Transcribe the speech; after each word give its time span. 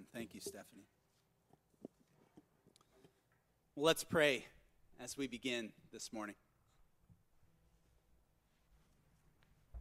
Amen. 0.00 0.06
Thank 0.14 0.34
you, 0.34 0.40
Stephanie. 0.40 0.86
Well, 3.74 3.84
let's 3.84 4.02
pray 4.04 4.46
as 4.98 5.18
we 5.18 5.26
begin 5.26 5.72
this 5.92 6.10
morning. 6.10 6.36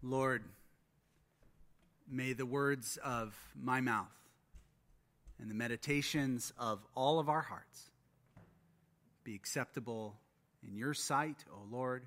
Lord, 0.02 0.43
may 2.09 2.34
the 2.34 2.45
words 2.45 2.97
of 3.04 3.34
my 3.55 3.79
mouth 3.79 4.07
and 5.39 5.50
the 5.50 5.55
meditations 5.55 6.51
of 6.57 6.86
all 6.95 7.20
of 7.20 7.29
our 7.29 7.41
hearts 7.41 7.91
be 9.23 9.36
acceptable 9.36 10.17
in 10.67 10.75
your 10.75 10.93
sight, 10.93 11.45
O 11.54 11.61
Lord, 11.71 12.04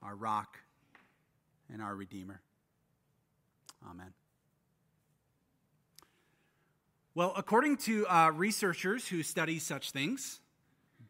our 0.00 0.14
rock 0.14 0.58
and 1.72 1.82
our 1.82 1.96
Redeemer. 1.96 2.40
Amen. 3.88 4.12
Well, 7.18 7.32
according 7.34 7.78
to 7.78 8.06
uh, 8.06 8.30
researchers 8.30 9.08
who 9.08 9.24
study 9.24 9.58
such 9.58 9.90
things, 9.90 10.38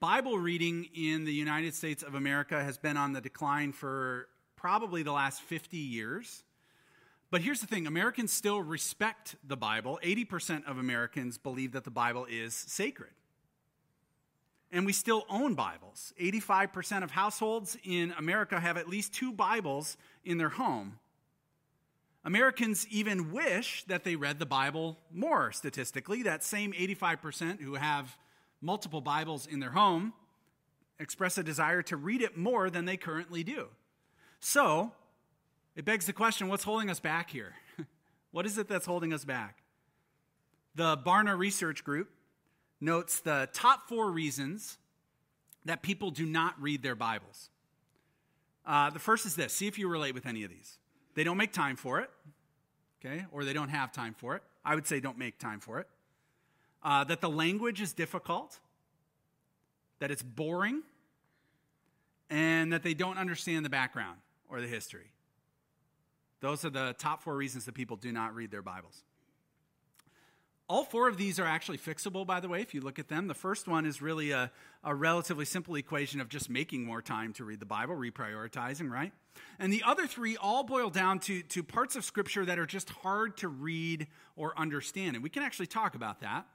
Bible 0.01 0.39
reading 0.39 0.89
in 0.95 1.27
the 1.27 1.35
United 1.35 1.75
States 1.75 2.03
of 2.03 2.15
America 2.15 2.65
has 2.65 2.79
been 2.79 2.97
on 2.97 3.13
the 3.13 3.21
decline 3.21 3.73
for 3.73 4.27
probably 4.57 5.03
the 5.03 5.13
last 5.13 5.43
50 5.43 5.77
years. 5.77 6.45
But 7.31 7.43
here's 7.43 7.61
the 7.61 7.67
thing 7.67 7.87
Americans 7.87 8.33
still 8.33 8.63
respect 8.63 9.37
the 9.47 9.59
Bible. 9.59 10.01
80% 10.03 10.67
of 10.67 10.79
Americans 10.79 11.37
believe 11.37 11.73
that 11.73 11.85
the 11.85 11.91
Bible 11.91 12.27
is 12.31 12.55
sacred. 12.55 13.11
And 14.73 14.87
we 14.87 14.95
still 14.95 15.27
own 15.29 15.53
Bibles. 15.53 16.15
85% 16.19 17.03
of 17.03 17.11
households 17.11 17.77
in 17.85 18.15
America 18.17 18.59
have 18.59 18.79
at 18.79 18.89
least 18.89 19.13
two 19.13 19.31
Bibles 19.31 19.99
in 20.25 20.39
their 20.39 20.49
home. 20.49 21.01
Americans 22.25 22.87
even 22.91 23.33
wish 23.33 23.85
that 23.85 24.05
they 24.05 24.17
read 24.17 24.39
the 24.39 24.47
Bible 24.47 24.99
more 25.13 25.53
statistically. 25.53 26.23
That 26.23 26.43
same 26.43 26.73
85% 26.73 27.61
who 27.61 27.75
have 27.75 28.17
multiple 28.61 29.01
Bibles 29.01 29.47
in 29.47 29.61
their 29.61 29.71
home 29.71 30.13
express 30.99 31.39
a 31.39 31.43
desire 31.43 31.83
to 31.83 31.97
read 31.97 32.23
it 32.23 32.37
more 32.37 32.71
than 32.71 32.85
they 32.85 32.97
currently 32.97 33.45
do. 33.45 33.69
So, 34.41 34.93
it 35.77 35.85
begs 35.85 36.07
the 36.07 36.13
question 36.13 36.49
what's 36.49 36.65
holding 36.65 36.91
us 36.91 37.01
back 37.01 37.31
here? 37.31 37.55
what 38.33 38.47
is 38.47 38.59
it 38.59 38.69
that's 38.69 38.87
holding 38.87 39.13
us 39.13 39.25
back? 39.25 39.63
The 40.75 40.97
Barna 40.97 41.39
Research 41.39 41.85
Group 41.85 42.11
notes 42.81 43.21
the 43.21 43.49
top 43.53 43.89
four 43.89 44.11
reasons 44.11 44.79
that 45.65 45.83
people 45.83 46.11
do 46.11 46.27
not 46.27 46.61
read 46.61 46.83
their 46.83 46.95
Bibles. 46.95 47.51
Uh, 48.67 48.91
the 48.91 48.99
first 48.99 49.25
is 49.25 49.35
this 49.35 49.53
see 49.53 49.67
if 49.67 49.79
you 49.79 49.89
relate 49.89 50.15
with 50.15 50.27
any 50.27 50.45
of 50.45 50.51
these. 50.51 50.79
They 51.19 51.25
don't 51.25 51.37
make 51.37 51.53
time 51.53 51.75
for 51.75 51.99
it, 51.99 52.11
okay, 53.05 53.25
or 53.33 53.45
they 53.45 53.53
don't 53.53 53.71
have 53.71 53.91
time 53.91 54.15
for 54.17 54.37
it. 54.37 54.43
I 54.65 54.77
would 54.77 54.87
say 54.87 55.01
don't 55.01 55.19
make 55.19 55.37
time 55.41 55.59
for 55.59 55.81
it. 55.81 55.89
Uh, 56.81 57.03
that 57.03 57.21
the 57.21 57.29
language 57.29 57.81
is 57.81 57.93
difficult, 57.93 58.61
that 59.99 60.13
it's 60.13 60.23
boring, 60.23 60.83
and 62.31 62.73
that 62.73 62.85
they 62.85 62.95
don't 62.95 63.19
understand 63.19 63.65
the 63.65 63.69
background 63.69 64.19
or 64.49 64.61
the 64.61 64.69
history. 64.69 65.11
Those 66.39 66.65
are 66.65 66.71
the 66.71 66.95
top 67.01 67.25
four 67.25 67.35
reasons 67.35 67.65
that 67.65 67.75
people 67.75 67.97
do 67.97 68.13
not 68.13 68.33
read 68.37 68.53
their 68.53 68.63
Bibles. 68.63 69.03
All 70.69 70.85
four 70.85 71.09
of 71.09 71.17
these 71.17 71.41
are 71.41 71.47
actually 71.47 71.79
fixable, 71.79 72.27
by 72.27 72.41
the 72.41 72.49
way, 72.49 72.61
if 72.61 72.75
you 72.75 72.83
look 72.83 72.99
at 72.99 73.09
them. 73.09 73.27
The 73.27 73.35
first 73.35 73.67
one 73.67 73.87
is 73.87 74.03
really 74.03 74.33
a, 74.33 74.51
a 74.85 74.95
relatively 74.95 75.47
simple 75.47 75.77
equation 75.77 76.21
of 76.21 76.29
just 76.29 76.51
making 76.51 76.85
more 76.85 77.01
time 77.01 77.33
to 77.35 77.45
read 77.45 77.59
the 77.59 77.67
Bible, 77.67 77.95
reprioritizing, 77.95 78.91
right? 78.91 79.13
And 79.59 79.73
the 79.73 79.83
other 79.87 80.07
three 80.07 80.37
all 80.37 80.65
boil 80.65 80.91
down 80.91 81.21
to, 81.21 81.43
to 81.43 81.63
parts 81.63 81.97
of 81.97 82.05
Scripture 82.05 82.45
that 82.45 82.59
are 82.59 82.67
just 82.67 82.91
hard 82.91 83.39
to 83.39 83.49
read 83.49 84.09
or 84.37 84.53
understand. 84.59 85.17
And 85.17 85.23
we 85.23 85.31
can 85.31 85.43
actually 85.43 85.69
talk 85.69 85.95
about 85.95 86.21
that. 86.21 86.47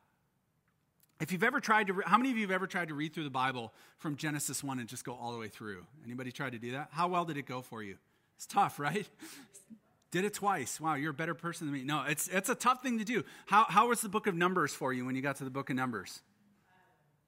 If 1.19 1.31
you've 1.31 1.43
ever 1.43 1.59
tried 1.59 1.87
to, 1.87 2.01
how 2.05 2.17
many 2.17 2.29
of 2.29 2.37
you 2.37 2.43
have 2.43 2.51
ever 2.51 2.67
tried 2.67 2.89
to 2.89 2.93
read 2.93 3.13
through 3.15 3.23
the 3.23 3.31
Bible 3.31 3.73
from 3.97 4.15
Genesis 4.15 4.63
1 4.63 4.77
and 4.77 4.87
just 4.87 5.05
go 5.05 5.13
all 5.13 5.31
the 5.31 5.39
way 5.39 5.47
through? 5.47 5.85
Anybody 6.05 6.31
tried 6.31 6.51
to 6.51 6.59
do 6.59 6.73
that? 6.73 6.89
How 6.91 7.07
well 7.07 7.25
did 7.25 7.37
it 7.37 7.47
go 7.47 7.63
for 7.63 7.81
you? 7.81 7.97
It's 8.35 8.45
tough, 8.45 8.77
right? 8.79 9.07
Did 10.13 10.25
it 10.25 10.35
twice. 10.35 10.79
Wow, 10.79 10.93
you're 10.93 11.09
a 11.09 11.13
better 11.13 11.33
person 11.33 11.65
than 11.65 11.73
me. 11.73 11.83
No, 11.83 12.03
it's, 12.07 12.27
it's 12.27 12.47
a 12.47 12.53
tough 12.53 12.83
thing 12.83 12.99
to 12.99 13.03
do. 13.03 13.23
How, 13.47 13.65
how 13.67 13.87
was 13.87 14.01
the 14.01 14.09
book 14.09 14.27
of 14.27 14.35
Numbers 14.35 14.71
for 14.71 14.93
you 14.93 15.07
when 15.07 15.15
you 15.15 15.23
got 15.23 15.37
to 15.37 15.43
the 15.43 15.49
book 15.49 15.71
of 15.71 15.75
Numbers? 15.75 16.21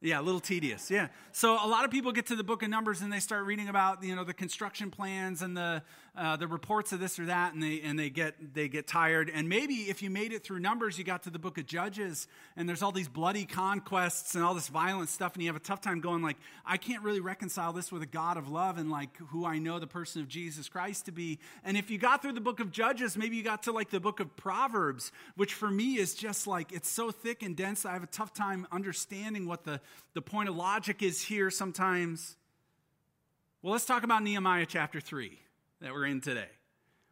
Yeah, 0.01 0.19
a 0.19 0.21
little 0.21 0.39
tedious. 0.39 0.91
Yeah. 0.91 1.07
So 1.31 1.53
a 1.53 1.65
lot 1.65 1.83
of 1.83 1.89
people 1.89 2.11
get 2.11 2.27
to 2.27 2.35
the 2.35 2.43
book 2.43 2.61
of 2.61 2.69
Numbers 2.69 3.01
and 3.01 3.11
they 3.11 3.19
start 3.19 3.45
reading 3.45 3.69
about 3.69 4.03
you 4.03 4.15
know 4.15 4.23
the 4.23 4.35
construction 4.35 4.91
plans 4.91 5.41
and 5.41 5.57
the 5.57 5.81
uh, 6.17 6.35
the 6.35 6.47
reports 6.47 6.91
of 6.91 6.99
this 6.99 7.19
or 7.19 7.25
that, 7.25 7.53
and 7.53 7.61
they 7.61 7.81
and 7.81 7.97
they 7.97 8.09
get 8.09 8.53
they 8.53 8.67
get 8.67 8.87
tired. 8.87 9.29
And 9.33 9.49
maybe 9.49 9.73
if 9.89 10.01
you 10.01 10.09
made 10.09 10.33
it 10.33 10.43
through 10.43 10.59
Numbers, 10.59 10.97
you 10.97 11.03
got 11.03 11.23
to 11.23 11.29
the 11.29 11.39
book 11.39 11.57
of 11.57 11.65
Judges, 11.65 12.27
and 12.55 12.67
there's 12.67 12.81
all 12.81 12.91
these 12.91 13.07
bloody 13.07 13.45
conquests 13.45 14.35
and 14.35 14.43
all 14.43 14.53
this 14.53 14.67
violent 14.67 15.09
stuff, 15.09 15.33
and 15.33 15.43
you 15.43 15.49
have 15.49 15.55
a 15.55 15.59
tough 15.59 15.81
time 15.81 15.99
going 15.99 16.21
like, 16.21 16.37
I 16.65 16.77
can't 16.77 17.03
really 17.03 17.19
reconcile 17.19 17.73
this 17.73 17.91
with 17.91 18.01
a 18.01 18.07
God 18.07 18.37
of 18.37 18.49
love 18.49 18.77
and 18.77 18.89
like 18.89 19.17
who 19.29 19.45
I 19.45 19.59
know 19.59 19.79
the 19.79 19.87
person 19.87 20.21
of 20.21 20.27
Jesus 20.27 20.69
Christ 20.69 21.05
to 21.05 21.11
be. 21.11 21.39
And 21.63 21.77
if 21.77 21.89
you 21.89 21.97
got 21.97 22.21
through 22.21 22.33
the 22.33 22.41
book 22.41 22.59
of 22.59 22.71
Judges, 22.71 23.17
maybe 23.17 23.35
you 23.35 23.43
got 23.43 23.63
to 23.63 23.71
like 23.71 23.89
the 23.89 23.99
book 23.99 24.19
of 24.19 24.35
Proverbs, 24.35 25.11
which 25.35 25.53
for 25.53 25.69
me 25.69 25.97
is 25.97 26.15
just 26.15 26.47
like 26.47 26.71
it's 26.71 26.89
so 26.89 27.11
thick 27.11 27.43
and 27.43 27.55
dense. 27.55 27.85
I 27.85 27.93
have 27.93 28.03
a 28.03 28.07
tough 28.07 28.33
time 28.33 28.67
understanding 28.71 29.47
what 29.47 29.63
the 29.63 29.81
the 30.13 30.21
point 30.21 30.49
of 30.49 30.55
logic 30.55 31.03
is 31.03 31.21
here 31.21 31.51
sometimes. 31.51 32.37
Well, 33.61 33.71
let's 33.71 33.85
talk 33.85 34.03
about 34.03 34.21
Nehemiah 34.21 34.67
chapter 34.67 35.01
3 35.01 35.39
that 35.85 35.93
we're 35.93 36.07
in 36.07 36.19
today, 36.19 36.49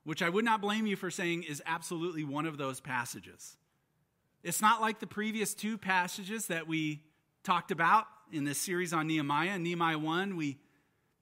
which 0.03 0.23
I 0.23 0.29
would 0.29 0.43
not 0.43 0.59
blame 0.59 0.87
you 0.87 0.95
for 0.95 1.11
saying 1.11 1.43
is 1.43 1.61
absolutely 1.63 2.23
one 2.23 2.47
of 2.47 2.57
those 2.57 2.79
passages. 2.79 3.55
It's 4.41 4.63
not 4.63 4.81
like 4.81 4.99
the 4.99 5.05
previous 5.05 5.53
two 5.53 5.77
passages 5.77 6.47
that 6.47 6.67
we 6.67 7.03
talked 7.43 7.69
about 7.69 8.05
in 8.31 8.45
this 8.45 8.57
series 8.57 8.91
on 8.91 9.05
Nehemiah. 9.05 9.59
Nehemiah 9.59 9.99
1, 9.99 10.35
we 10.35 10.57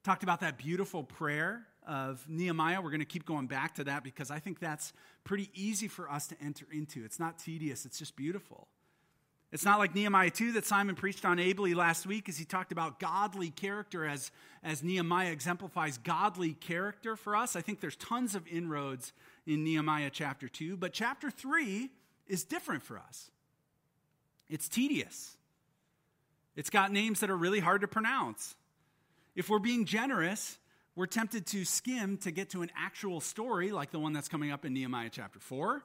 talked 0.01 0.23
about 0.23 0.39
that 0.39 0.57
beautiful 0.57 1.03
prayer 1.03 1.67
of 1.85 2.23
Nehemiah. 2.29 2.81
We're 2.81 2.89
going 2.89 3.01
to 3.01 3.05
keep 3.05 3.25
going 3.25 3.47
back 3.47 3.75
to 3.75 3.83
that 3.83 4.01
because 4.05 4.31
I 4.31 4.39
think 4.39 4.61
that's 4.61 4.93
pretty 5.25 5.49
easy 5.53 5.89
for 5.89 6.09
us 6.09 6.27
to 6.27 6.35
enter 6.41 6.65
into. 6.71 7.03
It's 7.03 7.19
not 7.19 7.37
tedious, 7.37 7.85
it's 7.85 7.99
just 7.99 8.15
beautiful. 8.15 8.69
It's 9.51 9.65
not 9.65 9.79
like 9.79 9.93
Nehemiah 9.93 10.29
2 10.29 10.53
that 10.53 10.65
Simon 10.65 10.95
preached 10.95 11.25
on 11.25 11.37
ably 11.37 11.73
last 11.73 12.05
week 12.05 12.29
as 12.29 12.37
he 12.37 12.45
talked 12.45 12.71
about 12.71 12.99
godly 12.99 13.49
character 13.49 14.05
as, 14.05 14.31
as 14.63 14.81
Nehemiah 14.81 15.31
exemplifies 15.31 15.97
godly 15.97 16.53
character 16.53 17.17
for 17.17 17.35
us. 17.35 17.57
I 17.57 17.61
think 17.61 17.81
there's 17.81 17.97
tons 17.97 18.33
of 18.33 18.47
inroads 18.47 19.11
in 19.45 19.65
Nehemiah 19.65 20.09
chapter 20.09 20.47
2, 20.47 20.77
but 20.77 20.93
chapter 20.93 21.29
3 21.29 21.89
is 22.27 22.45
different 22.45 22.81
for 22.81 22.97
us. 22.97 23.29
It's 24.49 24.69
tedious, 24.69 25.35
it's 26.55 26.69
got 26.69 26.91
names 26.91 27.19
that 27.19 27.29
are 27.29 27.37
really 27.37 27.59
hard 27.59 27.81
to 27.81 27.87
pronounce. 27.87 28.55
If 29.35 29.49
we're 29.49 29.59
being 29.59 29.85
generous, 29.85 30.57
we're 30.95 31.05
tempted 31.05 31.45
to 31.47 31.63
skim 31.63 32.17
to 32.19 32.31
get 32.31 32.49
to 32.49 32.61
an 32.61 32.69
actual 32.77 33.21
story 33.21 33.71
like 33.71 33.91
the 33.91 33.99
one 33.99 34.11
that's 34.11 34.27
coming 34.27 34.51
up 34.51 34.65
in 34.65 34.73
Nehemiah 34.73 35.09
chapter 35.09 35.39
4 35.39 35.83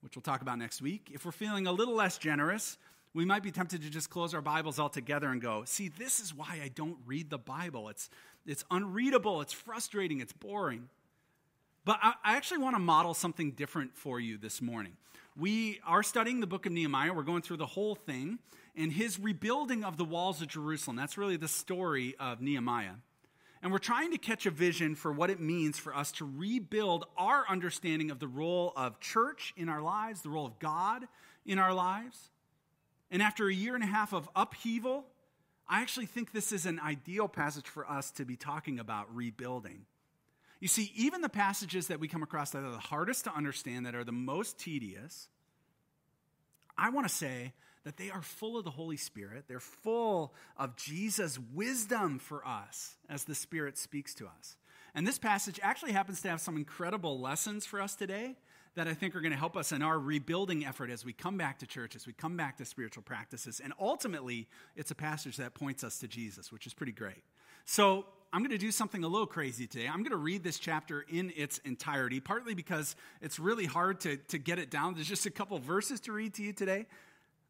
which 0.00 0.16
we'll 0.16 0.22
talk 0.22 0.42
about 0.42 0.58
next 0.58 0.80
week. 0.82 1.10
If 1.12 1.24
we're 1.24 1.32
feeling 1.32 1.66
a 1.66 1.72
little 1.72 1.94
less 1.94 2.18
generous, 2.18 2.78
we 3.12 3.24
might 3.24 3.42
be 3.42 3.50
tempted 3.50 3.82
to 3.82 3.90
just 3.90 4.10
close 4.10 4.34
our 4.34 4.40
Bibles 4.40 4.78
altogether 4.78 5.28
and 5.28 5.40
go, 5.40 5.64
see, 5.66 5.88
this 5.88 6.20
is 6.20 6.34
why 6.34 6.60
I 6.62 6.68
don't 6.68 6.98
read 7.06 7.30
the 7.30 7.38
Bible. 7.38 7.88
It's, 7.88 8.08
it's 8.46 8.64
unreadable, 8.70 9.40
it's 9.40 9.52
frustrating, 9.52 10.20
it's 10.20 10.32
boring. 10.32 10.88
But 11.84 11.98
I, 12.02 12.14
I 12.24 12.36
actually 12.36 12.58
want 12.58 12.76
to 12.76 12.80
model 12.80 13.14
something 13.14 13.52
different 13.52 13.96
for 13.96 14.20
you 14.20 14.38
this 14.38 14.62
morning. 14.62 14.92
We 15.36 15.80
are 15.86 16.02
studying 16.02 16.40
the 16.40 16.46
book 16.46 16.66
of 16.66 16.72
Nehemiah. 16.72 17.12
We're 17.12 17.22
going 17.22 17.42
through 17.42 17.58
the 17.58 17.66
whole 17.66 17.94
thing 17.94 18.38
and 18.76 18.92
his 18.92 19.18
rebuilding 19.18 19.84
of 19.84 19.96
the 19.96 20.04
walls 20.04 20.40
of 20.42 20.48
Jerusalem. 20.48 20.96
That's 20.96 21.18
really 21.18 21.36
the 21.36 21.48
story 21.48 22.14
of 22.20 22.40
Nehemiah. 22.40 22.94
And 23.62 23.72
we're 23.72 23.78
trying 23.78 24.12
to 24.12 24.18
catch 24.18 24.46
a 24.46 24.50
vision 24.50 24.94
for 24.94 25.12
what 25.12 25.28
it 25.28 25.38
means 25.38 25.78
for 25.78 25.94
us 25.94 26.12
to 26.12 26.24
rebuild 26.24 27.04
our 27.18 27.44
understanding 27.48 28.10
of 28.10 28.18
the 28.18 28.28
role 28.28 28.72
of 28.74 29.00
church 29.00 29.52
in 29.56 29.68
our 29.68 29.82
lives, 29.82 30.22
the 30.22 30.30
role 30.30 30.46
of 30.46 30.58
God 30.58 31.06
in 31.44 31.58
our 31.58 31.74
lives. 31.74 32.30
And 33.10 33.20
after 33.22 33.48
a 33.48 33.54
year 33.54 33.74
and 33.74 33.84
a 33.84 33.88
half 33.88 34.14
of 34.14 34.28
upheaval, 34.34 35.04
I 35.68 35.82
actually 35.82 36.06
think 36.06 36.32
this 36.32 36.52
is 36.52 36.64
an 36.64 36.80
ideal 36.80 37.28
passage 37.28 37.68
for 37.68 37.88
us 37.88 38.10
to 38.12 38.24
be 38.24 38.36
talking 38.36 38.78
about 38.78 39.14
rebuilding. 39.14 39.84
You 40.58 40.68
see, 40.68 40.92
even 40.94 41.20
the 41.20 41.28
passages 41.28 41.88
that 41.88 42.00
we 42.00 42.08
come 42.08 42.22
across 42.22 42.50
that 42.50 42.64
are 42.64 42.70
the 42.70 42.78
hardest 42.78 43.24
to 43.24 43.34
understand, 43.34 43.86
that 43.86 43.94
are 43.94 44.04
the 44.04 44.12
most 44.12 44.58
tedious, 44.58 45.28
I 46.76 46.90
want 46.90 47.06
to 47.06 47.14
say 47.14 47.52
that 47.84 47.96
they 47.96 48.10
are 48.10 48.22
full 48.22 48.58
of 48.58 48.64
the 48.64 48.70
Holy 48.70 48.96
Spirit. 48.96 49.44
They're 49.48 49.60
full 49.60 50.34
of 50.56 50.76
Jesus' 50.76 51.38
wisdom 51.54 52.18
for 52.18 52.46
us 52.46 52.96
as 53.08 53.24
the 53.24 53.34
Spirit 53.34 53.78
speaks 53.78 54.14
to 54.16 54.26
us. 54.26 54.56
And 54.94 55.06
this 55.06 55.18
passage 55.18 55.60
actually 55.62 55.92
happens 55.92 56.20
to 56.22 56.28
have 56.28 56.40
some 56.40 56.56
incredible 56.56 57.20
lessons 57.20 57.64
for 57.64 57.80
us 57.80 57.94
today 57.94 58.36
that 58.74 58.86
I 58.86 58.94
think 58.94 59.16
are 59.16 59.20
going 59.20 59.32
to 59.32 59.38
help 59.38 59.56
us 59.56 59.72
in 59.72 59.82
our 59.82 59.98
rebuilding 59.98 60.64
effort 60.64 60.90
as 60.90 61.04
we 61.04 61.12
come 61.12 61.36
back 61.36 61.58
to 61.58 61.66
church, 61.66 61.96
as 61.96 62.06
we 62.06 62.12
come 62.12 62.36
back 62.36 62.56
to 62.58 62.64
spiritual 62.64 63.02
practices. 63.02 63.60
And 63.62 63.72
ultimately, 63.80 64.46
it's 64.76 64.90
a 64.90 64.94
passage 64.94 65.36
that 65.38 65.54
points 65.54 65.82
us 65.82 65.98
to 66.00 66.08
Jesus, 66.08 66.52
which 66.52 66.66
is 66.66 66.74
pretty 66.74 66.92
great. 66.92 67.22
So 67.64 68.04
I'm 68.32 68.42
going 68.42 68.52
to 68.52 68.58
do 68.58 68.70
something 68.70 69.02
a 69.02 69.08
little 69.08 69.26
crazy 69.26 69.66
today. 69.66 69.88
I'm 69.88 70.02
going 70.02 70.10
to 70.10 70.16
read 70.16 70.44
this 70.44 70.58
chapter 70.58 71.04
in 71.08 71.32
its 71.36 71.58
entirety, 71.58 72.20
partly 72.20 72.54
because 72.54 72.94
it's 73.20 73.40
really 73.40 73.66
hard 73.66 74.00
to, 74.00 74.16
to 74.16 74.38
get 74.38 74.58
it 74.60 74.70
down. 74.70 74.94
There's 74.94 75.08
just 75.08 75.26
a 75.26 75.30
couple 75.30 75.58
verses 75.58 75.98
to 76.00 76.12
read 76.12 76.34
to 76.34 76.42
you 76.42 76.52
today. 76.52 76.86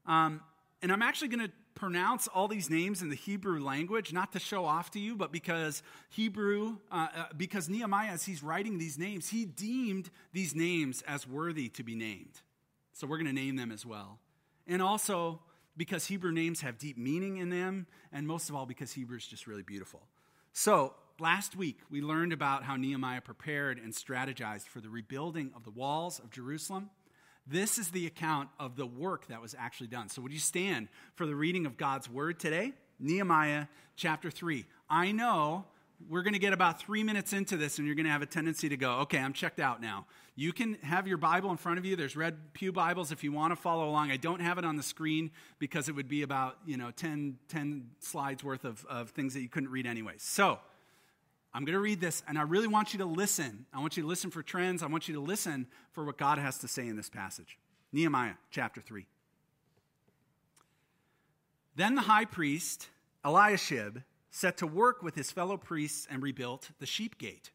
Um, 0.07 0.41
and 0.83 0.93
I'm 0.93 1.03
actually 1.03 1.29
going 1.29 1.47
to 1.47 1.53
pronounce 1.75 2.29
all 2.29 2.49
these 2.49 2.69
names 2.69 3.01
in 3.01 3.09
the 3.09 3.17
Hebrew 3.17 3.63
language, 3.63 4.13
not 4.13 4.33
to 4.33 4.39
show 4.39 4.65
off 4.65 4.91
to 4.93 4.99
you, 4.99 5.17
but 5.17 5.33
because 5.33 5.83
Hebrew, 6.11 6.77
uh, 6.91 7.07
uh, 7.17 7.25
because 7.37 7.69
Nehemiah, 7.69 8.11
as 8.11 8.25
he's 8.25 8.43
writing 8.43 8.79
these 8.79 8.99
names, 8.99 9.29
he 9.29 9.45
deemed 9.45 10.11
these 10.33 10.55
names 10.55 11.03
as 11.03 11.27
worthy 11.27 11.69
to 11.71 11.83
be 11.83 11.95
named. 11.95 12.43
So 12.93 13.07
we're 13.07 13.17
going 13.17 13.27
to 13.27 13.33
name 13.33 13.57
them 13.57 13.73
as 13.73 13.87
well. 13.87 14.19
And 14.67 14.83
also 14.83 15.41
because 15.77 16.07
Hebrew 16.07 16.33
names 16.33 16.61
have 16.61 16.77
deep 16.77 16.99
meaning 16.99 17.39
in 17.39 17.49
them, 17.49 17.87
and 18.13 18.27
most 18.27 18.51
of 18.51 18.55
all, 18.55 18.67
because 18.67 18.93
Hebrew 18.93 19.17
is 19.17 19.27
just 19.27 19.47
really 19.47 19.63
beautiful. 19.63 20.03
So, 20.53 20.95
last 21.19 21.57
week 21.57 21.79
we 21.91 22.03
learned 22.03 22.33
about 22.35 22.65
how 22.65 22.77
Nehemiah 22.77 23.21
prepared 23.21 23.79
and 23.79 23.95
strategized 23.95 24.67
for 24.67 24.81
the 24.81 24.91
rebuilding 24.91 25.53
of 25.55 25.65
the 25.65 25.71
walls 25.71 26.19
of 26.19 26.31
Jerusalem. 26.31 26.91
This 27.51 27.79
is 27.79 27.91
the 27.91 28.07
account 28.07 28.49
of 28.61 28.77
the 28.77 28.87
work 28.87 29.27
that 29.27 29.43
was 29.43 29.57
actually 29.59 29.89
done. 29.89 30.09
So, 30.09 30.23
would 30.23 30.33
you 30.33 30.39
stand 30.39 30.87
for 31.17 31.27
the 31.27 31.35
reading 31.35 31.67
of 31.67 31.77
God's 31.77 32.09
word 32.09 32.39
today? 32.39 32.73
Nehemiah 33.01 33.67
chapter 33.97 34.31
3. 34.31 34.65
I 34.89 35.11
know 35.11 35.65
we're 36.09 36.23
going 36.23 36.35
to 36.35 36.39
get 36.39 36.53
about 36.53 36.81
three 36.81 37.03
minutes 37.03 37.33
into 37.33 37.57
this, 37.57 37.79
and 37.79 37.87
you're 37.87 37.97
going 37.97 38.07
to 38.07 38.13
have 38.13 38.23
a 38.23 38.27
tendency 38.27 38.69
to 38.69 38.77
go, 38.77 38.99
okay, 39.01 39.19
I'm 39.19 39.33
checked 39.33 39.59
out 39.59 39.83
now. 39.83 40.07
You 40.37 40.53
can 40.53 40.75
have 40.83 41.09
your 41.09 41.17
Bible 41.17 41.51
in 41.51 41.57
front 41.57 41.79
of 41.79 41.85
you. 41.85 41.97
There's 41.97 42.17
red 42.17 42.53
Pew 42.53 42.71
Bibles 42.71 43.11
if 43.11 43.25
you 43.25 43.33
want 43.33 43.51
to 43.51 43.57
follow 43.57 43.89
along. 43.89 44.13
I 44.13 44.17
don't 44.17 44.41
have 44.41 44.57
it 44.57 44.65
on 44.65 44.77
the 44.77 44.83
screen 44.83 45.33
because 45.59 45.89
it 45.89 45.97
would 45.97 46.09
be 46.09 46.23
about, 46.23 46.57
you 46.65 46.77
know, 46.77 46.93
10, 46.93 47.37
10 47.49 47.91
slides 47.99 48.45
worth 48.45 48.65
of, 48.65 48.87
of 48.89 49.11
things 49.11 49.35
that 49.35 49.41
you 49.41 49.49
couldn't 49.49 49.71
read 49.71 49.87
anyway. 49.87 50.15
So 50.19 50.61
I'm 51.53 51.65
going 51.65 51.75
to 51.75 51.81
read 51.81 52.01
this, 52.01 52.23
and 52.29 52.39
I 52.39 52.43
really 52.43 52.69
want 52.69 52.93
you 52.93 52.99
to 52.99 53.05
listen. 53.05 53.67
I 53.73 53.81
want 53.81 53.97
you 53.97 54.05
to 54.05 54.09
listen 54.09 54.31
for 54.31 54.43
trends. 54.43 54.83
I 54.83 54.87
want 54.87 55.09
you 55.09 55.15
to 55.15 55.21
listen 55.21 55.67
for 55.93 56.05
what 56.05 56.17
God 56.17 56.39
has 56.39 56.59
to 56.59 56.69
say 56.69 56.87
in 56.87 56.97
this 56.97 57.11
passage. 57.11 57.59
Nehemiah 57.93 58.35
chapter 58.51 58.81
3. 58.81 59.07
Then 61.75 61.97
the 61.97 62.03
high 62.03 62.25
priest, 62.25 62.89
Eliashib, 63.25 64.03
set 64.31 64.59
to 64.59 64.67
work 64.67 65.03
with 65.03 65.17
his 65.17 65.33
fellow 65.33 65.57
priests 65.57 66.07
and 66.09 66.23
rebuilt 66.23 66.71
the 66.79 66.87
sheep 66.87 67.19
gate. 67.19 67.51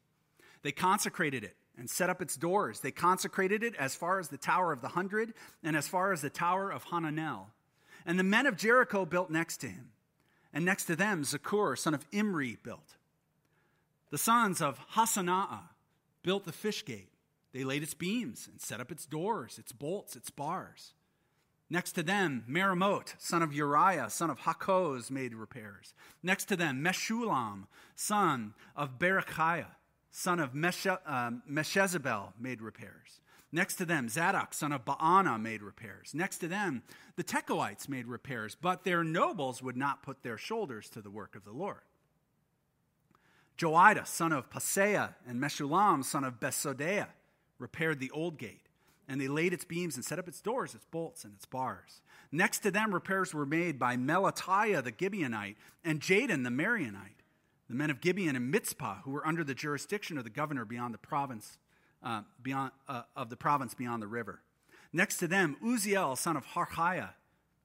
They 0.61 0.71
consecrated 0.71 1.43
it 1.43 1.55
and 1.77 1.89
set 1.89 2.09
up 2.09 2.21
its 2.21 2.35
doors. 2.35 2.81
They 2.81 2.91
consecrated 2.91 3.63
it 3.63 3.75
as 3.75 3.95
far 3.95 4.19
as 4.19 4.29
the 4.29 4.37
Tower 4.37 4.73
of 4.73 4.81
the 4.81 4.89
Hundred 4.89 5.33
and 5.63 5.77
as 5.77 5.87
far 5.87 6.11
as 6.11 6.21
the 6.21 6.29
Tower 6.29 6.71
of 6.71 6.85
Hananel. 6.85 7.47
And 8.05 8.19
the 8.19 8.23
men 8.23 8.45
of 8.45 8.57
Jericho 8.57 9.05
built 9.05 9.29
next 9.29 9.57
to 9.57 9.67
him. 9.67 9.91
And 10.53 10.65
next 10.65 10.85
to 10.85 10.95
them, 10.95 11.23
Zaccur, 11.23 11.77
son 11.77 11.93
of 11.93 12.05
Imri, 12.11 12.57
built. 12.61 12.95
The 14.15 14.19
sons 14.19 14.61
of 14.61 14.79
Hassenaah 14.93 15.63
built 16.23 16.45
the 16.45 16.53
fish 16.53 16.85
gate. 16.85 17.11
They 17.51 17.65
laid 17.65 17.83
its 17.83 17.93
beams 17.93 18.47
and 18.49 18.61
set 18.61 18.79
up 18.79 18.89
its 18.89 19.05
doors, 19.05 19.59
its 19.59 19.73
bolts, 19.73 20.15
its 20.15 20.29
bars. 20.29 20.93
Next 21.69 21.91
to 21.95 22.01
them, 22.01 22.45
Meremoth, 22.49 23.15
son 23.17 23.43
of 23.43 23.53
Uriah, 23.53 24.09
son 24.09 24.29
of 24.29 24.39
Hakkoz, 24.39 25.11
made 25.11 25.35
repairs. 25.35 25.93
Next 26.23 26.45
to 26.45 26.55
them, 26.55 26.81
Meshullam, 26.81 27.65
son 27.97 28.53
of 28.73 28.97
Berechiah, 28.97 29.75
son 30.11 30.39
of 30.39 30.53
Meshe, 30.53 30.97
uh, 31.05 31.31
Meshezabel, 31.51 32.31
made 32.39 32.61
repairs. 32.61 33.19
Next 33.51 33.75
to 33.75 33.85
them, 33.85 34.07
Zadok, 34.07 34.53
son 34.53 34.71
of 34.71 34.85
Baana, 34.85 35.37
made 35.37 35.61
repairs. 35.61 36.13
Next 36.13 36.37
to 36.37 36.47
them, 36.47 36.83
the 37.17 37.23
Tekoites 37.25 37.89
made 37.89 38.07
repairs, 38.07 38.55
but 38.55 38.85
their 38.85 39.03
nobles 39.03 39.61
would 39.61 39.75
not 39.75 40.03
put 40.03 40.23
their 40.23 40.37
shoulders 40.37 40.87
to 40.91 41.01
the 41.01 41.11
work 41.11 41.35
of 41.35 41.43
the 41.43 41.51
Lord. 41.51 41.81
Joiada, 43.57 44.05
son 44.05 44.31
of 44.31 44.49
Paseah, 44.49 45.15
and 45.27 45.41
Meshullam, 45.41 46.03
son 46.03 46.23
of 46.23 46.39
Besodeah, 46.39 47.07
repaired 47.59 47.99
the 47.99 48.11
old 48.11 48.37
gate 48.37 48.65
and 49.07 49.21
they 49.21 49.27
laid 49.27 49.53
its 49.53 49.65
beams 49.65 49.95
and 49.95 50.03
set 50.03 50.19
up 50.19 50.27
its 50.27 50.41
doors, 50.41 50.73
its 50.73 50.85
bolts, 50.85 51.23
and 51.23 51.33
its 51.33 51.45
bars. 51.45 52.01
Next 52.31 52.59
to 52.59 52.71
them, 52.71 52.93
repairs 52.93 53.33
were 53.33 53.45
made 53.45 53.77
by 53.77 53.95
Melatiah 53.97 54.83
the 54.83 54.91
Gibeonite 54.91 55.55
and 55.83 56.01
Jadon 56.01 56.43
the 56.43 56.49
Meronite, 56.49 57.21
the 57.69 57.75
men 57.75 57.89
of 57.89 58.01
Gibeon 58.01 58.35
and 58.35 58.53
Mitzpah, 58.53 59.01
who 59.03 59.11
were 59.11 59.25
under 59.25 59.43
the 59.43 59.53
jurisdiction 59.53 60.17
of 60.17 60.23
the 60.23 60.29
governor 60.29 60.65
beyond 60.65 60.93
the 60.93 60.99
province, 60.99 61.57
uh, 62.03 62.21
beyond, 62.41 62.71
uh, 62.87 63.03
of 63.15 63.29
the 63.29 63.37
province 63.37 63.73
beyond 63.73 64.01
the 64.01 64.07
river. 64.07 64.41
Next 64.91 65.17
to 65.17 65.27
them, 65.27 65.57
Uzziel, 65.63 66.17
son 66.17 66.37
of 66.37 66.47
Harhaiah, 66.47 67.11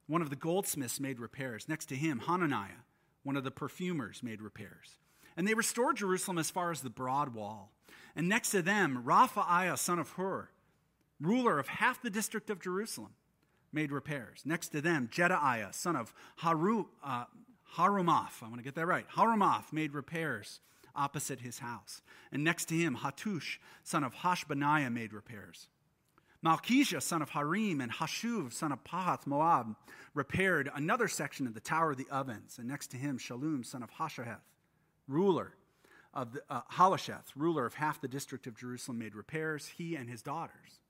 one 0.06 0.22
of 0.22 0.30
the 0.30 0.36
goldsmiths, 0.36 1.00
made 1.00 1.20
repairs. 1.20 1.68
Next 1.68 1.86
to 1.86 1.96
him, 1.96 2.20
Hananiah, 2.20 2.84
one 3.22 3.36
of 3.36 3.44
the 3.44 3.50
perfumers, 3.50 4.22
made 4.22 4.42
repairs. 4.42 4.96
And 5.36 5.46
they 5.46 5.54
restored 5.54 5.96
Jerusalem 5.96 6.38
as 6.38 6.50
far 6.50 6.70
as 6.70 6.80
the 6.80 6.90
broad 6.90 7.34
wall. 7.34 7.72
And 8.16 8.28
next 8.28 8.50
to 8.50 8.62
them, 8.62 9.02
Rephaiah, 9.06 9.78
son 9.78 9.98
of 9.98 10.10
Hur, 10.10 10.48
ruler 11.20 11.58
of 11.58 11.68
half 11.68 12.02
the 12.02 12.10
district 12.10 12.50
of 12.50 12.60
Jerusalem, 12.60 13.12
made 13.72 13.92
repairs. 13.92 14.42
Next 14.44 14.68
to 14.68 14.80
them, 14.80 15.08
Jedaiah, 15.12 15.74
son 15.74 15.96
of 15.96 16.12
Haru, 16.36 16.86
uh, 17.04 17.24
Harumaph, 17.76 18.42
I 18.42 18.46
want 18.46 18.56
to 18.56 18.62
get 18.62 18.74
that 18.74 18.86
right, 18.86 19.06
Harumaph 19.16 19.72
made 19.72 19.94
repairs 19.94 20.60
opposite 20.94 21.40
his 21.40 21.60
house. 21.60 22.02
And 22.32 22.42
next 22.42 22.66
to 22.66 22.74
him, 22.74 22.98
Hattush, 23.02 23.58
son 23.84 24.04
of 24.04 24.14
Hashbaniah, 24.14 24.92
made 24.92 25.12
repairs. 25.12 25.68
Malchijah, 26.44 27.02
son 27.02 27.22
of 27.22 27.30
Harim, 27.30 27.80
and 27.80 27.92
Hashuv, 27.92 28.52
son 28.52 28.72
of 28.72 28.82
Pahath 28.82 29.26
Moab, 29.26 29.76
repaired 30.14 30.70
another 30.74 31.06
section 31.06 31.46
of 31.46 31.54
the 31.54 31.60
Tower 31.60 31.92
of 31.92 31.98
the 31.98 32.08
Ovens. 32.10 32.58
And 32.58 32.66
next 32.66 32.88
to 32.88 32.96
him, 32.96 33.18
Shallum, 33.18 33.64
son 33.64 33.82
of 33.82 33.90
Hashaheth, 33.92 34.40
ruler 35.10 35.54
of 36.14 36.32
the, 36.32 36.42
uh, 36.48 36.62
Halasheth, 36.72 37.32
ruler 37.36 37.66
of 37.66 37.74
half 37.74 38.00
the 38.00 38.08
district 38.08 38.46
of 38.46 38.56
Jerusalem, 38.56 38.98
made 38.98 39.14
repairs, 39.14 39.66
he 39.66 39.96
and 39.96 40.08
his 40.08 40.22
daughters. 40.22 40.80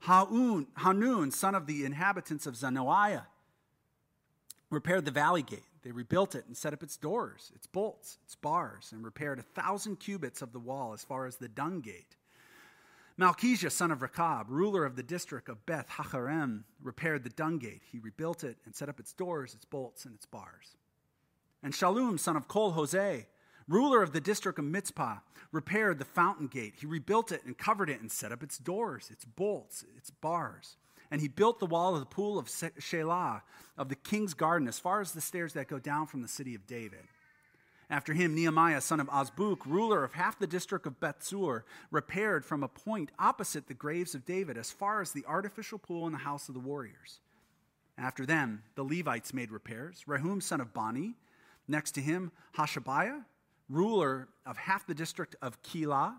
Hanun, 0.00 1.30
son 1.30 1.54
of 1.54 1.66
the 1.66 1.84
inhabitants 1.84 2.46
of 2.46 2.56
Zanoiah, 2.56 3.26
repaired 4.70 5.04
the 5.04 5.10
valley 5.10 5.42
gate. 5.42 5.62
They 5.82 5.92
rebuilt 5.92 6.34
it 6.34 6.46
and 6.46 6.56
set 6.56 6.72
up 6.72 6.82
its 6.82 6.96
doors, 6.96 7.52
its 7.54 7.66
bolts, 7.66 8.18
its 8.24 8.34
bars, 8.34 8.90
and 8.92 9.04
repaired 9.04 9.38
a 9.38 9.42
thousand 9.42 10.00
cubits 10.00 10.42
of 10.42 10.52
the 10.52 10.58
wall 10.58 10.92
as 10.92 11.04
far 11.04 11.26
as 11.26 11.36
the 11.36 11.48
dung 11.48 11.80
gate. 11.80 12.16
Malchijah, 13.18 13.70
son 13.70 13.90
of 13.90 14.02
Rechab, 14.02 14.50
ruler 14.50 14.84
of 14.84 14.96
the 14.96 15.02
district 15.02 15.48
of 15.48 15.64
Beth 15.64 15.88
Haccherem, 15.88 16.64
repaired 16.82 17.24
the 17.24 17.30
dung 17.30 17.58
gate. 17.58 17.82
He 17.90 17.98
rebuilt 17.98 18.44
it 18.44 18.58
and 18.66 18.74
set 18.74 18.88
up 18.88 19.00
its 19.00 19.12
doors, 19.12 19.54
its 19.54 19.64
bolts, 19.64 20.04
and 20.04 20.14
its 20.14 20.26
bars. 20.26 20.76
And 21.66 21.74
Shallum, 21.74 22.16
son 22.16 22.36
of 22.36 22.46
Kol 22.46 22.74
Hoseh, 22.74 23.26
ruler 23.66 24.00
of 24.00 24.12
the 24.12 24.20
district 24.20 24.60
of 24.60 24.64
Mitzpah, 24.64 25.18
repaired 25.50 25.98
the 25.98 26.04
fountain 26.04 26.46
gate. 26.46 26.74
He 26.78 26.86
rebuilt 26.86 27.32
it 27.32 27.44
and 27.44 27.58
covered 27.58 27.90
it 27.90 28.00
and 28.00 28.08
set 28.08 28.30
up 28.30 28.44
its 28.44 28.56
doors, 28.56 29.08
its 29.10 29.24
bolts, 29.24 29.84
its 29.96 30.08
bars. 30.08 30.76
And 31.10 31.20
he 31.20 31.26
built 31.26 31.58
the 31.58 31.66
wall 31.66 31.94
of 31.94 31.98
the 31.98 32.06
pool 32.06 32.38
of 32.38 32.46
Shelah, 32.46 33.42
of 33.76 33.88
the 33.88 33.96
king's 33.96 34.32
garden, 34.32 34.68
as 34.68 34.78
far 34.78 35.00
as 35.00 35.10
the 35.10 35.20
stairs 35.20 35.54
that 35.54 35.66
go 35.66 35.80
down 35.80 36.06
from 36.06 36.22
the 36.22 36.28
city 36.28 36.54
of 36.54 36.68
David. 36.68 37.02
After 37.90 38.14
him, 38.14 38.36
Nehemiah, 38.36 38.80
son 38.80 39.00
of 39.00 39.08
Azbuk, 39.08 39.66
ruler 39.66 40.04
of 40.04 40.12
half 40.12 40.38
the 40.38 40.46
district 40.46 40.86
of 40.86 41.00
Bethsur, 41.00 41.64
repaired 41.90 42.44
from 42.44 42.62
a 42.62 42.68
point 42.68 43.10
opposite 43.18 43.66
the 43.66 43.74
graves 43.74 44.14
of 44.14 44.24
David, 44.24 44.56
as 44.56 44.70
far 44.70 45.00
as 45.00 45.10
the 45.10 45.24
artificial 45.26 45.80
pool 45.80 46.06
in 46.06 46.12
the 46.12 46.18
house 46.18 46.46
of 46.48 46.54
the 46.54 46.60
warriors. 46.60 47.18
After 47.98 48.24
them, 48.24 48.62
the 48.76 48.84
Levites 48.84 49.34
made 49.34 49.50
repairs. 49.50 50.04
Rehum, 50.06 50.40
son 50.40 50.60
of 50.60 50.72
Bani, 50.72 51.14
next 51.68 51.92
to 51.92 52.00
him, 52.00 52.32
Hashabiah, 52.56 53.24
ruler 53.68 54.28
of 54.44 54.56
half 54.56 54.86
the 54.86 54.94
district 54.94 55.36
of 55.42 55.62
Keilah, 55.62 56.14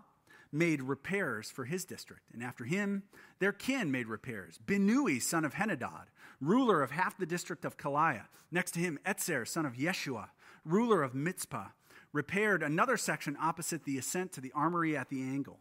made 0.50 0.82
repairs 0.82 1.50
for 1.50 1.64
his 1.64 1.84
district. 1.84 2.22
And 2.32 2.42
after 2.42 2.64
him, 2.64 3.02
their 3.38 3.52
kin 3.52 3.90
made 3.90 4.06
repairs. 4.06 4.58
Binnui, 4.64 5.20
son 5.20 5.44
of 5.44 5.54
Henadad, 5.54 6.06
ruler 6.40 6.82
of 6.82 6.90
half 6.90 7.18
the 7.18 7.26
district 7.26 7.64
of 7.64 7.76
Keilah. 7.76 8.22
Next 8.50 8.72
to 8.72 8.80
him, 8.80 8.98
Etzer, 9.04 9.46
son 9.46 9.66
of 9.66 9.74
Yeshua, 9.74 10.28
ruler 10.64 11.02
of 11.02 11.12
Mitzpah, 11.12 11.72
repaired 12.12 12.62
another 12.62 12.96
section 12.96 13.36
opposite 13.40 13.84
the 13.84 13.98
ascent 13.98 14.32
to 14.32 14.40
the 14.40 14.52
armory 14.54 14.96
at 14.96 15.10
the 15.10 15.22
angle. 15.22 15.58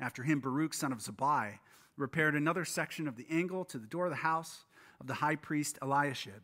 After 0.00 0.22
him, 0.22 0.40
Baruch, 0.40 0.74
son 0.74 0.92
of 0.92 0.98
Zabai, 0.98 1.58
repaired 1.96 2.34
another 2.34 2.64
section 2.64 3.06
of 3.06 3.16
the 3.16 3.26
angle 3.30 3.64
to 3.66 3.78
the 3.78 3.86
door 3.86 4.06
of 4.06 4.10
the 4.10 4.16
house 4.16 4.64
of 5.00 5.06
the 5.06 5.14
high 5.14 5.36
priest 5.36 5.78
Eliashib. 5.82 6.42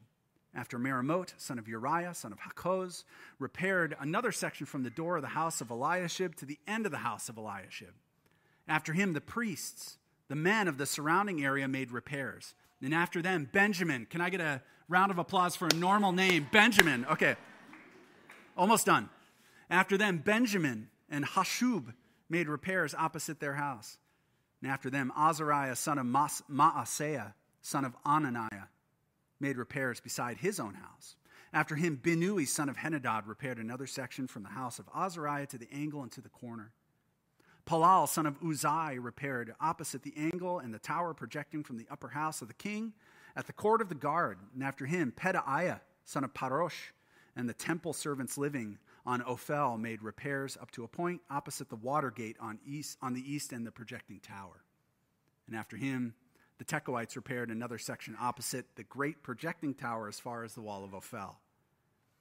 After 0.59 0.77
Meremoth, 0.77 1.35
son 1.37 1.61
of 1.61 1.69
Uriah, 1.69 2.15
son 2.15 2.33
of 2.33 2.41
Hakkoz, 2.41 3.05
repaired 3.39 3.97
another 4.01 4.33
section 4.33 4.67
from 4.67 4.83
the 4.83 4.91
door 4.91 5.15
of 5.15 5.23
the 5.23 5.29
house 5.29 5.61
of 5.61 5.71
Eliashib 5.71 6.35
to 6.35 6.45
the 6.45 6.59
end 6.67 6.85
of 6.85 6.91
the 6.91 6.99
house 6.99 7.29
of 7.29 7.37
Eliashib. 7.37 7.95
After 8.67 8.93
him, 8.93 9.13
the 9.13 9.21
priests, 9.21 9.99
the 10.27 10.35
men 10.35 10.67
of 10.67 10.77
the 10.77 10.85
surrounding 10.85 11.45
area, 11.45 11.69
made 11.69 11.93
repairs. 11.93 12.55
And 12.83 12.93
after 12.93 13.23
them, 13.23 13.49
Benjamin. 13.53 14.07
Can 14.11 14.21
I 14.21 14.31
get 14.31 14.41
a 14.41 14.61
round 14.89 15.13
of 15.13 15.19
applause 15.19 15.55
for 15.55 15.69
a 15.69 15.75
normal 15.75 16.11
name? 16.11 16.49
Benjamin. 16.51 17.07
Okay. 17.07 17.37
Almost 18.57 18.87
done. 18.87 19.11
After 19.71 19.97
them, 19.97 20.19
Benjamin 20.19 20.89
and 21.09 21.25
Hashub 21.25 21.95
made 22.29 22.49
repairs 22.49 22.97
opposite 22.99 23.39
their 23.39 23.55
house. 23.55 23.97
And 24.61 24.73
after 24.73 24.91
them, 24.91 25.13
Azariah, 25.17 25.77
son 25.77 25.99
of 25.99 26.07
Maaseiah, 26.07 27.35
son 27.63 27.85
of 27.85 27.95
Ananiah, 28.05 28.67
made 29.41 29.57
repairs 29.57 30.01
beside 30.01 30.39
his 30.39 30.59
own 30.61 30.75
house. 30.75 31.17
After 31.53 31.77
him, 31.77 31.99
Binnui, 32.03 32.47
son 32.47 32.69
of 32.69 32.77
Henadad, 32.77 33.27
repaired 33.27 33.59
another 33.59 33.87
section 33.87 34.27
from 34.27 34.43
the 34.43 34.51
house 34.51 34.79
of 34.79 34.89
Azariah 34.95 35.47
to 35.47 35.59
the 35.59 35.69
angle 35.73 36.03
and 36.03 36.13
to 36.13 36.21
the 36.21 36.29
corner. 36.29 36.73
Palal, 37.65 38.07
son 38.07 38.27
of 38.27 38.41
Uzai, 38.41 38.99
repaired 39.01 39.55
opposite 39.61 40.03
the 40.03 40.15
angle 40.17 40.59
and 40.59 40.73
the 40.73 40.79
tower 40.79 41.15
projecting 41.15 41.63
from 41.63 41.77
the 41.77 41.87
upper 41.91 42.09
house 42.09 42.43
of 42.43 42.49
the 42.49 42.55
king 42.55 42.93
at 43.37 43.47
the 43.47 43.53
court 43.53 43.81
of 43.81 43.89
the 43.89 43.95
guard. 43.95 44.39
And 44.55 44.63
after 44.63 44.87
him, 44.87 45.13
Pedaiah, 45.17 45.81
son 46.05 46.25
of 46.25 46.35
Parosh, 46.35 46.93
and 47.37 47.49
the 47.49 47.55
temple 47.55 47.93
servants 47.93 48.37
living 48.37 48.79
on 49.07 49.23
Ophel 49.23 49.79
made 49.79 50.03
repairs 50.03 50.59
up 50.61 50.71
to 50.73 50.85
a 50.85 50.89
point 50.89 51.21
opposite 51.31 51.69
the 51.69 51.77
water 51.77 52.11
gate 52.11 52.37
on, 52.41 52.59
east, 52.67 52.99
on 53.01 53.15
the 53.15 53.21
east 53.21 53.53
and 53.53 53.67
the 53.67 53.71
projecting 53.71 54.21
tower. 54.21 54.65
And 55.47 55.57
after 55.57 55.77
him, 55.77 56.15
the 56.59 56.65
Tekoites 56.65 57.17
repaired 57.17 57.51
another 57.51 57.79
section 57.79 58.17
opposite 58.21 58.67
the 58.75 58.83
great 58.83 59.23
projecting 59.23 59.75
tower 59.75 60.09
as 60.09 60.21
far 60.21 60.45
as 60.45 60.55
the 60.55 60.61
wall 60.61 60.85
of 60.85 60.95
Ophel. 60.95 61.37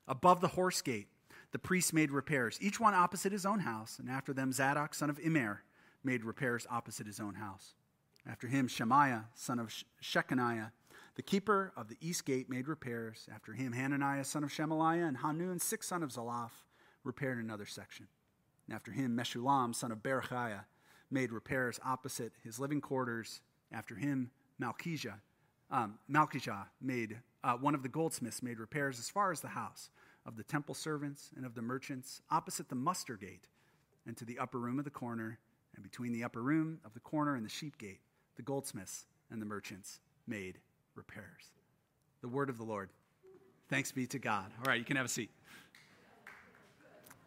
Above 0.07 0.41
the 0.41 0.49
horse 0.49 0.81
gate, 0.81 1.07
the 1.51 1.59
priests 1.59 1.91
made 1.91 2.11
repairs, 2.11 2.57
each 2.61 2.79
one 2.79 2.93
opposite 2.93 3.31
his 3.31 3.45
own 3.45 3.59
house. 3.59 3.99
And 3.99 4.09
after 4.09 4.33
them, 4.33 4.51
Zadok, 4.51 4.93
son 4.93 5.09
of 5.09 5.19
Immer, 5.19 5.63
made 6.03 6.23
repairs 6.23 6.67
opposite 6.69 7.07
his 7.07 7.19
own 7.19 7.35
house. 7.35 7.73
After 8.25 8.47
him, 8.47 8.67
Shemaiah, 8.67 9.25
son 9.33 9.59
of 9.59 9.73
Shechaniah, 10.01 10.71
the 11.15 11.21
keeper 11.23 11.73
of 11.75 11.87
the 11.89 11.97
east 11.99 12.25
gate, 12.25 12.49
made 12.49 12.67
repairs. 12.67 13.27
After 13.33 13.53
him, 13.53 13.73
Hananiah, 13.73 14.23
son 14.23 14.43
of 14.43 14.51
Shemaliah, 14.51 15.07
and 15.07 15.17
Hanun, 15.17 15.59
six 15.59 15.87
son 15.87 16.03
of 16.03 16.11
Zalaph, 16.11 16.51
repaired 17.03 17.43
another 17.43 17.65
section. 17.65 18.07
And 18.67 18.75
after 18.75 18.91
him, 18.91 19.15
Meshullam, 19.15 19.73
son 19.73 19.91
of 19.91 20.03
Berechiah, 20.03 20.65
made 21.09 21.31
repairs 21.31 21.79
opposite 21.85 22.33
his 22.43 22.59
living 22.59 22.81
quarters 22.81 23.41
after 23.71 23.95
him, 23.95 24.31
Malchijah, 24.61 25.19
um, 25.69 25.99
Malchijah 26.09 26.67
made, 26.81 27.17
uh, 27.43 27.53
one 27.53 27.75
of 27.75 27.83
the 27.83 27.89
goldsmiths 27.89 28.41
made 28.41 28.59
repairs 28.59 28.99
as 28.99 29.09
far 29.09 29.31
as 29.31 29.41
the 29.41 29.49
house 29.49 29.89
of 30.25 30.37
the 30.37 30.43
temple 30.43 30.75
servants 30.75 31.29
and 31.35 31.45
of 31.45 31.55
the 31.55 31.61
merchants 31.61 32.21
opposite 32.29 32.69
the 32.69 32.75
muster 32.75 33.15
gate 33.15 33.47
and 34.05 34.15
to 34.17 34.25
the 34.25 34.39
upper 34.39 34.59
room 34.59 34.79
of 34.79 34.85
the 34.85 34.91
corner 34.91 35.39
and 35.75 35.83
between 35.83 36.11
the 36.11 36.23
upper 36.23 36.41
room 36.41 36.79
of 36.85 36.93
the 36.93 36.99
corner 36.99 37.35
and 37.35 37.45
the 37.45 37.49
sheep 37.49 37.77
gate 37.77 37.99
the 38.35 38.41
goldsmiths 38.41 39.05
and 39.31 39.41
the 39.41 39.45
merchants 39.45 39.99
made 40.27 40.59
repairs. 40.95 41.51
The 42.21 42.27
word 42.27 42.49
of 42.49 42.57
the 42.57 42.63
lord. 42.63 42.89
Thanks 43.69 43.91
be 43.91 44.05
to 44.07 44.19
god. 44.19 44.51
All 44.59 44.65
right 44.65 44.79
you 44.79 44.85
can 44.85 44.97
have 44.97 45.05
a 45.05 45.09
seat. 45.09 45.29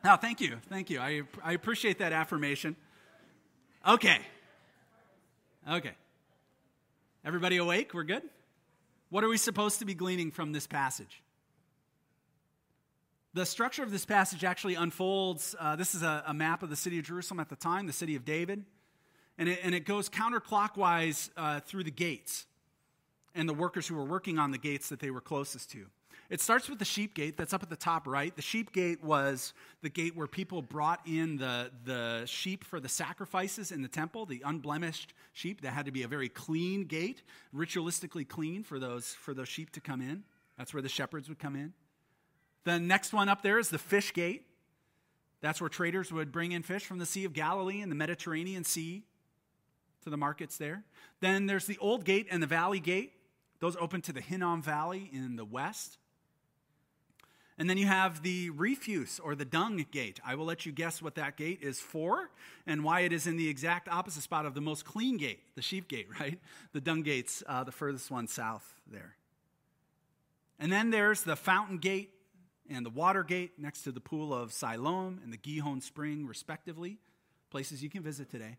Now 0.02 0.16
thank 0.16 0.40
you. 0.40 0.58
Thank 0.68 0.88
you. 0.88 1.00
I, 1.00 1.22
I 1.42 1.52
appreciate 1.52 1.98
that 1.98 2.12
affirmation. 2.12 2.76
Okay. 3.86 4.18
Okay 5.70 5.94
Everybody 7.22 7.58
awake? 7.58 7.92
We're 7.92 8.04
good? 8.04 8.22
What 9.10 9.24
are 9.24 9.28
we 9.28 9.36
supposed 9.36 9.80
to 9.80 9.84
be 9.84 9.92
gleaning 9.92 10.30
from 10.30 10.52
this 10.52 10.66
passage? 10.66 11.22
The 13.34 13.44
structure 13.44 13.82
of 13.82 13.90
this 13.90 14.06
passage 14.06 14.42
actually 14.42 14.74
unfolds. 14.74 15.54
Uh, 15.58 15.76
this 15.76 15.94
is 15.94 16.02
a, 16.02 16.24
a, 16.26 16.32
map 16.32 16.62
of 16.62 16.70
the 16.70 16.76
city 16.76 16.98
of 16.98 17.04
Jerusalem 17.04 17.38
at 17.38 17.50
the 17.50 17.56
time, 17.56 17.86
the 17.86 17.92
city 17.92 18.16
of 18.16 18.24
David. 18.24 18.64
And 19.36 19.50
it, 19.50 19.60
and 19.62 19.74
it 19.74 19.84
goes 19.84 20.08
counterclockwise 20.08 21.28
uh, 21.36 21.60
through 21.60 21.84
the 21.84 21.90
gates 21.90 22.46
and 23.34 23.46
the 23.46 23.54
workers 23.54 23.86
who 23.86 23.96
were 23.96 24.04
working 24.04 24.38
on 24.38 24.50
the 24.50 24.58
gates 24.58 24.88
that 24.88 25.00
they 25.00 25.10
were 25.10 25.20
closest 25.20 25.70
to. 25.72 25.86
It 26.30 26.40
starts 26.40 26.70
with 26.70 26.78
the 26.78 26.84
sheep 26.84 27.14
gate 27.14 27.36
that's 27.36 27.52
up 27.52 27.64
at 27.64 27.70
the 27.70 27.76
top 27.76 28.06
right. 28.06 28.34
The 28.34 28.40
sheep 28.40 28.72
gate 28.72 29.02
was 29.02 29.52
the 29.82 29.88
gate 29.88 30.16
where 30.16 30.28
people 30.28 30.62
brought 30.62 31.00
in 31.04 31.36
the, 31.38 31.72
the 31.84 32.24
sheep 32.24 32.62
for 32.62 32.78
the 32.78 32.88
sacrifices 32.88 33.72
in 33.72 33.82
the 33.82 33.88
temple, 33.88 34.26
the 34.26 34.40
unblemished 34.46 35.12
sheep. 35.32 35.62
That 35.62 35.72
had 35.72 35.86
to 35.86 35.90
be 35.90 36.04
a 36.04 36.08
very 36.08 36.28
clean 36.28 36.84
gate, 36.84 37.22
ritualistically 37.52 38.28
clean 38.28 38.62
for 38.62 38.78
those, 38.78 39.12
for 39.12 39.34
those 39.34 39.48
sheep 39.48 39.70
to 39.72 39.80
come 39.80 40.00
in. 40.00 40.22
That's 40.56 40.72
where 40.72 40.82
the 40.82 40.88
shepherds 40.88 41.28
would 41.28 41.40
come 41.40 41.56
in. 41.56 41.72
The 42.62 42.78
next 42.78 43.12
one 43.12 43.28
up 43.28 43.42
there 43.42 43.58
is 43.58 43.70
the 43.70 43.78
fish 43.78 44.12
gate. 44.12 44.46
That's 45.40 45.60
where 45.60 45.70
traders 45.70 46.12
would 46.12 46.30
bring 46.30 46.52
in 46.52 46.62
fish 46.62 46.84
from 46.84 46.98
the 46.98 47.06
Sea 47.06 47.24
of 47.24 47.32
Galilee 47.32 47.80
and 47.80 47.90
the 47.90 47.96
Mediterranean 47.96 48.62
Sea 48.62 49.02
to 50.04 50.10
the 50.10 50.16
markets 50.16 50.58
there. 50.58 50.84
Then 51.20 51.46
there's 51.46 51.66
the 51.66 51.78
Old 51.78 52.04
Gate 52.04 52.28
and 52.30 52.42
the 52.42 52.46
Valley 52.46 52.78
Gate. 52.78 53.14
Those 53.58 53.76
open 53.76 54.00
to 54.02 54.12
the 54.12 54.20
Hinnom 54.20 54.62
Valley 54.62 55.10
in 55.12 55.36
the 55.36 55.44
west. 55.44 55.98
And 57.60 57.68
then 57.68 57.76
you 57.76 57.84
have 57.84 58.22
the 58.22 58.48
refuse 58.48 59.20
or 59.20 59.34
the 59.34 59.44
dung 59.44 59.84
gate. 59.90 60.18
I 60.24 60.34
will 60.34 60.46
let 60.46 60.64
you 60.64 60.72
guess 60.72 61.02
what 61.02 61.16
that 61.16 61.36
gate 61.36 61.58
is 61.60 61.78
for 61.78 62.30
and 62.66 62.82
why 62.82 63.00
it 63.00 63.12
is 63.12 63.26
in 63.26 63.36
the 63.36 63.50
exact 63.50 63.86
opposite 63.86 64.22
spot 64.22 64.46
of 64.46 64.54
the 64.54 64.62
most 64.62 64.86
clean 64.86 65.18
gate, 65.18 65.40
the 65.56 65.60
sheep 65.60 65.86
gate, 65.86 66.08
right? 66.20 66.40
The 66.72 66.80
dung 66.80 67.02
gate's 67.02 67.42
uh, 67.46 67.62
the 67.62 67.70
furthest 67.70 68.10
one 68.10 68.28
south 68.28 68.80
there. 68.90 69.14
And 70.58 70.72
then 70.72 70.88
there's 70.88 71.22
the 71.22 71.36
fountain 71.36 71.76
gate 71.76 72.14
and 72.70 72.86
the 72.86 72.90
water 72.90 73.22
gate 73.22 73.58
next 73.58 73.82
to 73.82 73.92
the 73.92 74.00
pool 74.00 74.32
of 74.32 74.54
Siloam 74.54 75.20
and 75.22 75.30
the 75.30 75.36
Gihon 75.36 75.82
Spring, 75.82 76.26
respectively, 76.26 76.96
places 77.50 77.82
you 77.82 77.90
can 77.90 78.02
visit 78.02 78.30
today. 78.30 78.56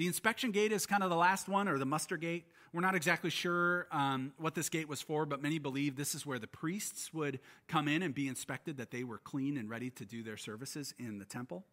The 0.00 0.06
inspection 0.06 0.50
gate 0.50 0.72
is 0.72 0.86
kind 0.86 1.02
of 1.02 1.10
the 1.10 1.16
last 1.16 1.46
one, 1.46 1.68
or 1.68 1.76
the 1.76 1.84
muster 1.84 2.16
gate. 2.16 2.46
We're 2.72 2.80
not 2.80 2.94
exactly 2.94 3.28
sure 3.28 3.86
um, 3.92 4.32
what 4.38 4.54
this 4.54 4.70
gate 4.70 4.88
was 4.88 5.02
for, 5.02 5.26
but 5.26 5.42
many 5.42 5.58
believe 5.58 5.94
this 5.94 6.14
is 6.14 6.24
where 6.24 6.38
the 6.38 6.46
priests 6.46 7.12
would 7.12 7.38
come 7.68 7.86
in 7.86 8.02
and 8.02 8.14
be 8.14 8.26
inspected, 8.26 8.78
that 8.78 8.92
they 8.92 9.04
were 9.04 9.18
clean 9.18 9.58
and 9.58 9.68
ready 9.68 9.90
to 9.90 10.06
do 10.06 10.22
their 10.22 10.38
services 10.38 10.94
in 10.98 11.18
the 11.18 11.26
temple. 11.26 11.66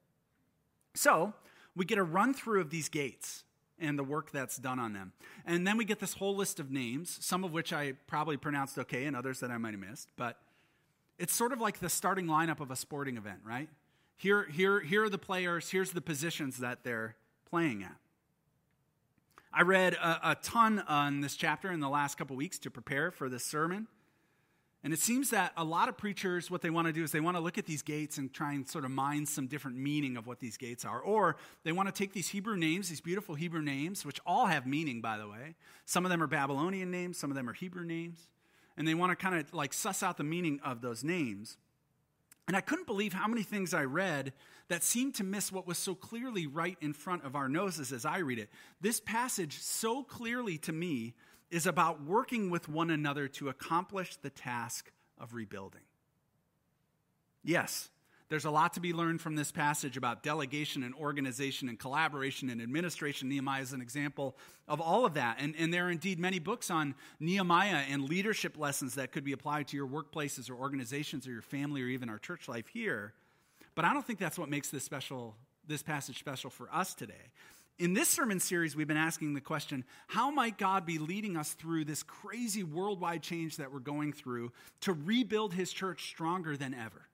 So, 0.94 1.36
we 1.74 1.86
get 1.86 2.00
a 2.00 2.04
run 2.04 2.34
through 2.34 2.60
of 2.60 2.70
these 2.70 2.90
gates 2.90 3.46
and 3.80 3.98
the 3.98 4.04
work 4.04 4.32
that's 4.32 4.58
done 4.58 4.78
on 4.78 4.92
them. 4.92 5.14
And 5.46 5.66
then 5.66 5.78
we 5.78 5.86
get 5.86 6.00
this 6.00 6.16
whole 6.16 6.36
list 6.36 6.60
of 6.60 6.70
names, 6.70 7.18
some 7.22 7.46
of 7.46 7.54
which 7.54 7.72
I 7.72 7.94
probably 8.08 8.36
pronounced 8.36 8.78
okay 8.78 9.06
and 9.06 9.16
others 9.16 9.40
that 9.40 9.52
I 9.52 9.58
might 9.58 9.72
have 9.72 9.80
missed. 9.80 10.10
But 10.18 10.38
it's 11.18 11.34
sort 11.34 11.54
of 11.54 11.62
like 11.62 11.80
the 11.80 11.88
starting 11.88 12.26
lineup 12.26 12.60
of 12.60 12.72
a 12.72 12.76
sporting 12.76 13.16
event, 13.16 13.40
right? 13.46 13.70
Here, 14.18 14.50
here, 14.52 14.82
here 14.82 15.06
are 15.06 15.10
the 15.10 15.18
players, 15.18 15.70
here's 15.70 15.92
the 15.92 16.02
positions 16.02 16.58
that 16.58 16.84
they're 16.84 17.16
playing 17.50 17.84
at. 17.84 17.96
I 19.58 19.64
read 19.64 19.96
a, 19.96 20.34
a 20.34 20.36
ton 20.36 20.84
on 20.88 21.22
this 21.22 21.36
chapter 21.36 21.72
in 21.72 21.80
the 21.80 21.90
last 21.90 22.16
couple 22.16 22.36
weeks 22.36 22.60
to 22.60 22.70
prepare 22.70 23.10
for 23.10 23.28
this 23.28 23.44
sermon. 23.44 23.88
And 24.84 24.94
it 24.94 25.00
seems 25.00 25.32
that 25.32 25.52
a 25.58 25.64
lot 25.64 25.90
of 25.90 25.98
preachers, 25.98 26.52
what 26.52 26.62
they 26.62 26.70
want 26.70 26.86
to 26.86 26.94
do 26.94 27.04
is 27.04 27.12
they 27.12 27.22
want 27.22 27.38
to 27.38 27.42
look 27.42 27.58
at 27.58 27.66
these 27.66 27.82
gates 27.82 28.20
and 28.20 28.32
try 28.32 28.54
and 28.54 28.70
sort 28.70 28.86
of 28.86 28.92
mine 28.92 29.26
some 29.26 29.48
different 29.48 29.76
meaning 29.76 30.16
of 30.16 30.28
what 30.28 30.40
these 30.40 30.58
gates 30.58 30.86
are. 30.86 31.00
Or 31.00 31.38
they 31.64 31.72
want 31.72 31.88
to 31.88 31.92
take 31.92 32.14
these 32.14 32.28
Hebrew 32.28 32.56
names, 32.56 32.90
these 32.90 33.02
beautiful 33.02 33.34
Hebrew 33.34 33.64
names, 33.64 34.06
which 34.06 34.20
all 34.28 34.46
have 34.46 34.68
meaning, 34.68 35.02
by 35.02 35.18
the 35.18 35.28
way. 35.28 35.56
Some 35.86 36.06
of 36.06 36.12
them 36.12 36.22
are 36.22 36.28
Babylonian 36.28 36.92
names, 36.92 37.18
some 37.18 37.32
of 37.32 37.36
them 37.36 37.50
are 37.50 37.54
Hebrew 37.54 37.84
names. 37.84 38.28
And 38.78 38.88
they 38.88 38.94
want 38.94 39.10
to 39.10 39.16
kind 39.16 39.40
of 39.40 39.52
like 39.56 39.74
suss 39.74 40.04
out 40.04 40.18
the 40.18 40.24
meaning 40.24 40.60
of 40.64 40.82
those 40.82 41.04
names. 41.04 41.58
And 42.48 42.56
I 42.56 42.62
couldn't 42.62 42.88
believe 42.88 43.12
how 43.12 43.28
many 43.28 43.44
things 43.44 43.74
I 43.74 43.84
read 43.84 44.32
that 44.70 44.84
seemed 44.84 45.16
to 45.16 45.24
miss 45.24 45.52
what 45.52 45.68
was 45.68 45.78
so 45.78 45.94
clearly 45.94 46.48
right 46.48 46.78
in 46.82 46.94
front 46.94 47.26
of 47.26 47.36
our 47.36 47.50
noses 47.50 47.92
as 47.92 48.06
I 48.06 48.20
read 48.20 48.40
it. 48.40 48.50
This 48.80 49.02
passage, 49.02 49.60
so 49.60 50.04
clearly 50.04 50.58
to 50.60 50.72
me, 50.72 51.14
is 51.50 51.68
about 51.68 52.04
working 52.04 52.50
with 52.50 52.70
one 52.70 52.90
another 52.90 53.28
to 53.28 53.50
accomplish 53.50 54.16
the 54.18 54.30
task 54.30 54.92
of 55.18 55.34
rebuilding. 55.34 55.82
Yes, 57.44 57.90
there's 58.30 58.46
a 58.46 58.52
lot 58.52 58.74
to 58.74 58.82
be 58.82 58.92
learned 58.92 59.22
from 59.22 59.36
this 59.36 59.52
passage 59.52 59.96
about 59.96 60.22
delegation 60.22 60.84
and 60.84 60.94
organization 60.96 61.70
and 61.70 61.80
collaboration 61.80 62.50
and 62.50 62.62
administration. 62.62 63.30
Nehemiah 63.30 63.62
is 63.62 63.72
an 63.72 63.82
example 63.82 64.36
of 64.68 64.82
all 64.82 65.06
of 65.06 65.14
that. 65.14 65.38
And, 65.40 65.56
and 65.58 65.74
there 65.74 65.88
are 65.88 65.92
indeed 65.92 66.20
many 66.20 66.40
books 66.40 66.70
on 66.70 66.94
Nehemiah 67.22 67.84
and 67.90 68.10
leadership 68.10 68.58
lessons 68.58 68.96
that 68.96 69.14
could 69.14 69.24
be 69.24 69.32
applied 69.32 69.70
to 69.70 69.78
your 69.78 69.88
workplaces 69.88 70.50
or 70.50 70.56
organizations 70.56 71.26
or 71.26 71.32
your 71.32 71.42
family 71.42 71.82
or 71.82 71.88
even 71.88 72.10
our 72.10 72.20
church 72.20 72.50
life 72.50 72.68
here. 72.68 73.14
But 73.76 73.86
I 73.86 73.94
don't 73.94 74.06
think 74.06 74.20
that's 74.20 74.38
what 74.38 74.50
makes 74.50 74.70
this 74.70 74.84
special, 74.84 75.36
this 75.66 75.82
passage 75.82 76.20
special 76.20 76.50
for 76.50 76.68
us 76.74 76.94
today. 76.94 77.32
In 77.80 77.94
this 77.94 78.10
sermon 78.10 78.40
series, 78.40 78.76
we've 78.76 78.88
been 78.88 78.98
asking 78.98 79.36
the 79.36 79.42
question 79.42 79.86
how 80.08 80.32
might 80.32 80.58
God 80.58 80.86
be 80.86 80.98
leading 80.98 81.38
us 81.38 81.54
through 81.54 81.86
this 81.86 82.04
crazy 82.04 82.64
worldwide 82.64 83.22
change 83.22 83.58
that 83.58 83.72
we're 83.72 83.80
going 83.80 84.12
through 84.12 84.52
to 84.82 84.94
rebuild 84.94 85.54
his 85.54 85.72
church 85.72 86.10
stronger 86.10 86.58
than 86.58 86.74
ever? 86.74 87.08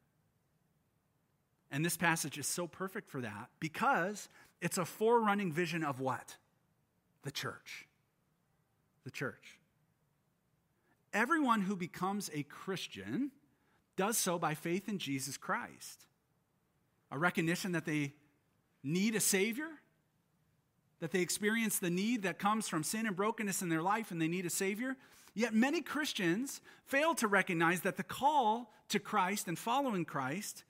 And 1.73 1.83
this 1.83 1.97
passage 1.97 2.37
is 2.37 2.45
so 2.45 2.67
perfect 2.67 3.09
for 3.09 3.19
that 3.21 3.49
because 3.59 4.29
it's 4.61 4.77
a 4.77 4.85
forerunning 4.85 5.51
vision 5.51 5.83
of 5.83 5.99
what? 5.99 6.37
The 7.23 7.31
church. 7.31 7.87
The 9.03 9.09
church. 9.09 9.57
Everyone 11.13 11.61
who 11.61 11.75
becomes 11.75 12.29
a 12.31 12.43
Christian 12.43 13.31
does 13.95 14.19
so 14.19 14.37
by 14.37 14.53
faith 14.53 14.87
in 14.87 14.99
Jesus 14.99 15.35
Christ. 15.35 16.05
A 17.09 17.17
recognition 17.17 17.71
that 17.71 17.85
they 17.85 18.13
need 18.83 19.15
a 19.15 19.19
Savior, 19.19 19.69
that 20.99 21.09
they 21.09 21.21
experience 21.21 21.79
the 21.79 21.89
need 21.89 22.21
that 22.21 22.37
comes 22.37 22.69
from 22.69 22.83
sin 22.83 23.07
and 23.07 23.15
brokenness 23.15 23.63
in 23.63 23.69
their 23.69 23.81
life 23.81 24.11
and 24.11 24.21
they 24.21 24.27
need 24.27 24.45
a 24.45 24.51
Savior. 24.51 24.95
Yet 25.33 25.55
many 25.55 25.81
Christians 25.81 26.61
fail 26.85 27.15
to 27.15 27.27
recognize 27.27 27.81
that 27.81 27.97
the 27.97 28.03
call 28.03 28.71
to 28.89 28.99
Christ 28.99 29.47
and 29.47 29.57
following 29.57 30.05
Christ 30.05 30.63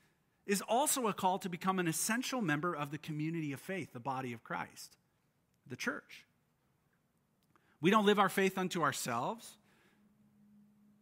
is 0.45 0.61
also 0.61 1.07
a 1.07 1.13
call 1.13 1.39
to 1.39 1.49
become 1.49 1.79
an 1.79 1.87
essential 1.87 2.41
member 2.41 2.75
of 2.75 2.91
the 2.91 2.97
community 2.97 3.53
of 3.53 3.59
faith, 3.59 3.93
the 3.93 3.99
body 3.99 4.33
of 4.33 4.43
Christ, 4.43 4.97
the 5.67 5.75
church. 5.75 6.25
We 7.81 7.91
don't 7.91 8.05
live 8.05 8.19
our 8.19 8.29
faith 8.29 8.57
unto 8.57 8.81
ourselves. 8.81 9.57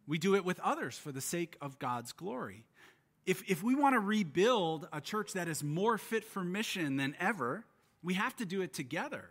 We 0.06 0.18
do 0.18 0.34
it 0.34 0.44
with 0.44 0.58
others 0.60 0.98
for 0.98 1.12
the 1.12 1.20
sake 1.20 1.56
of 1.60 1.78
God's 1.78 2.12
glory. 2.12 2.64
If, 3.24 3.48
if 3.48 3.62
we 3.62 3.74
want 3.74 3.94
to 3.94 4.00
rebuild 4.00 4.88
a 4.92 5.00
church 5.00 5.34
that 5.34 5.48
is 5.48 5.62
more 5.62 5.96
fit 5.96 6.24
for 6.24 6.42
mission 6.42 6.96
than 6.96 7.14
ever, 7.20 7.64
we 8.02 8.14
have 8.14 8.34
to 8.36 8.44
do 8.44 8.62
it 8.62 8.74
together. 8.74 9.28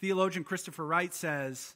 Theologian 0.00 0.44
Christopher 0.44 0.86
Wright 0.86 1.12
says, 1.12 1.74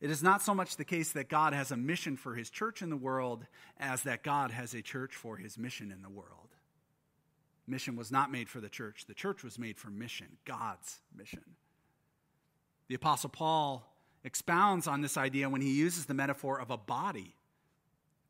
It 0.00 0.10
is 0.10 0.22
not 0.22 0.42
so 0.42 0.52
much 0.52 0.76
the 0.76 0.84
case 0.84 1.12
that 1.12 1.28
God 1.28 1.52
has 1.52 1.70
a 1.70 1.76
mission 1.76 2.16
for 2.16 2.34
his 2.34 2.50
church 2.50 2.82
in 2.82 2.90
the 2.90 2.96
world 2.96 3.46
as 3.78 4.02
that 4.02 4.24
God 4.24 4.50
has 4.50 4.74
a 4.74 4.82
church 4.82 5.14
for 5.14 5.36
his 5.36 5.56
mission 5.56 5.92
in 5.92 6.02
the 6.02 6.10
world. 6.10 6.51
Mission 7.72 7.96
was 7.96 8.12
not 8.12 8.30
made 8.30 8.48
for 8.48 8.60
the 8.60 8.68
church, 8.68 9.06
the 9.08 9.14
church 9.14 9.42
was 9.42 9.58
made 9.58 9.78
for 9.78 9.90
mission, 9.90 10.28
God's 10.44 11.00
mission. 11.16 11.42
The 12.88 12.94
Apostle 12.94 13.30
Paul 13.30 13.88
expounds 14.22 14.86
on 14.86 15.00
this 15.00 15.16
idea 15.16 15.48
when 15.48 15.62
he 15.62 15.72
uses 15.72 16.06
the 16.06 16.14
metaphor 16.14 16.60
of 16.60 16.70
a 16.70 16.76
body 16.76 17.34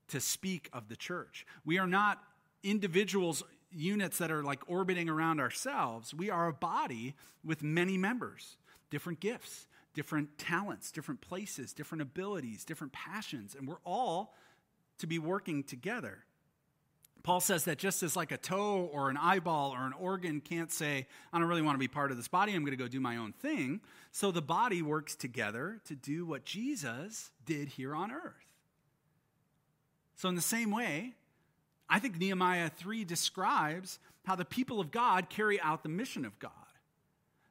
to 0.08 0.20
speak 0.20 0.70
of 0.72 0.88
the 0.88 0.96
church. 0.96 1.44
We 1.64 1.78
are 1.78 1.86
not 1.86 2.22
individuals, 2.62 3.42
units 3.70 4.18
that 4.18 4.30
are 4.30 4.42
like 4.42 4.60
orbiting 4.66 5.08
around 5.08 5.40
ourselves. 5.40 6.14
We 6.14 6.30
are 6.30 6.48
a 6.48 6.52
body 6.52 7.14
with 7.44 7.62
many 7.62 7.98
members, 7.98 8.56
different 8.90 9.20
gifts, 9.20 9.66
different 9.94 10.38
talents, 10.38 10.90
different 10.90 11.20
places, 11.20 11.72
different 11.72 12.02
abilities, 12.02 12.64
different 12.64 12.92
passions, 12.92 13.54
and 13.58 13.66
we're 13.68 13.82
all 13.84 14.34
to 14.98 15.06
be 15.06 15.18
working 15.18 15.64
together. 15.64 16.24
Paul 17.22 17.40
says 17.40 17.64
that 17.64 17.78
just 17.78 18.02
as 18.02 18.16
like 18.16 18.32
a 18.32 18.36
toe 18.36 18.90
or 18.92 19.08
an 19.08 19.16
eyeball 19.16 19.72
or 19.72 19.86
an 19.86 19.92
organ 19.92 20.40
can't 20.40 20.72
say, 20.72 21.06
I 21.32 21.38
don't 21.38 21.48
really 21.48 21.62
want 21.62 21.76
to 21.76 21.80
be 21.80 21.88
part 21.88 22.10
of 22.10 22.16
this 22.16 22.28
body, 22.28 22.52
I'm 22.52 22.62
going 22.62 22.76
to 22.76 22.82
go 22.82 22.88
do 22.88 23.00
my 23.00 23.16
own 23.16 23.32
thing, 23.32 23.80
so 24.10 24.30
the 24.30 24.42
body 24.42 24.82
works 24.82 25.14
together 25.14 25.80
to 25.84 25.94
do 25.94 26.26
what 26.26 26.44
Jesus 26.44 27.30
did 27.46 27.68
here 27.68 27.94
on 27.94 28.10
earth. 28.10 28.46
So, 30.16 30.28
in 30.28 30.34
the 30.34 30.42
same 30.42 30.70
way, 30.70 31.14
I 31.88 31.98
think 31.98 32.18
Nehemiah 32.18 32.70
3 32.70 33.04
describes 33.04 33.98
how 34.24 34.36
the 34.36 34.44
people 34.44 34.80
of 34.80 34.90
God 34.90 35.28
carry 35.28 35.60
out 35.60 35.82
the 35.82 35.88
mission 35.88 36.24
of 36.24 36.38
God. 36.38 36.50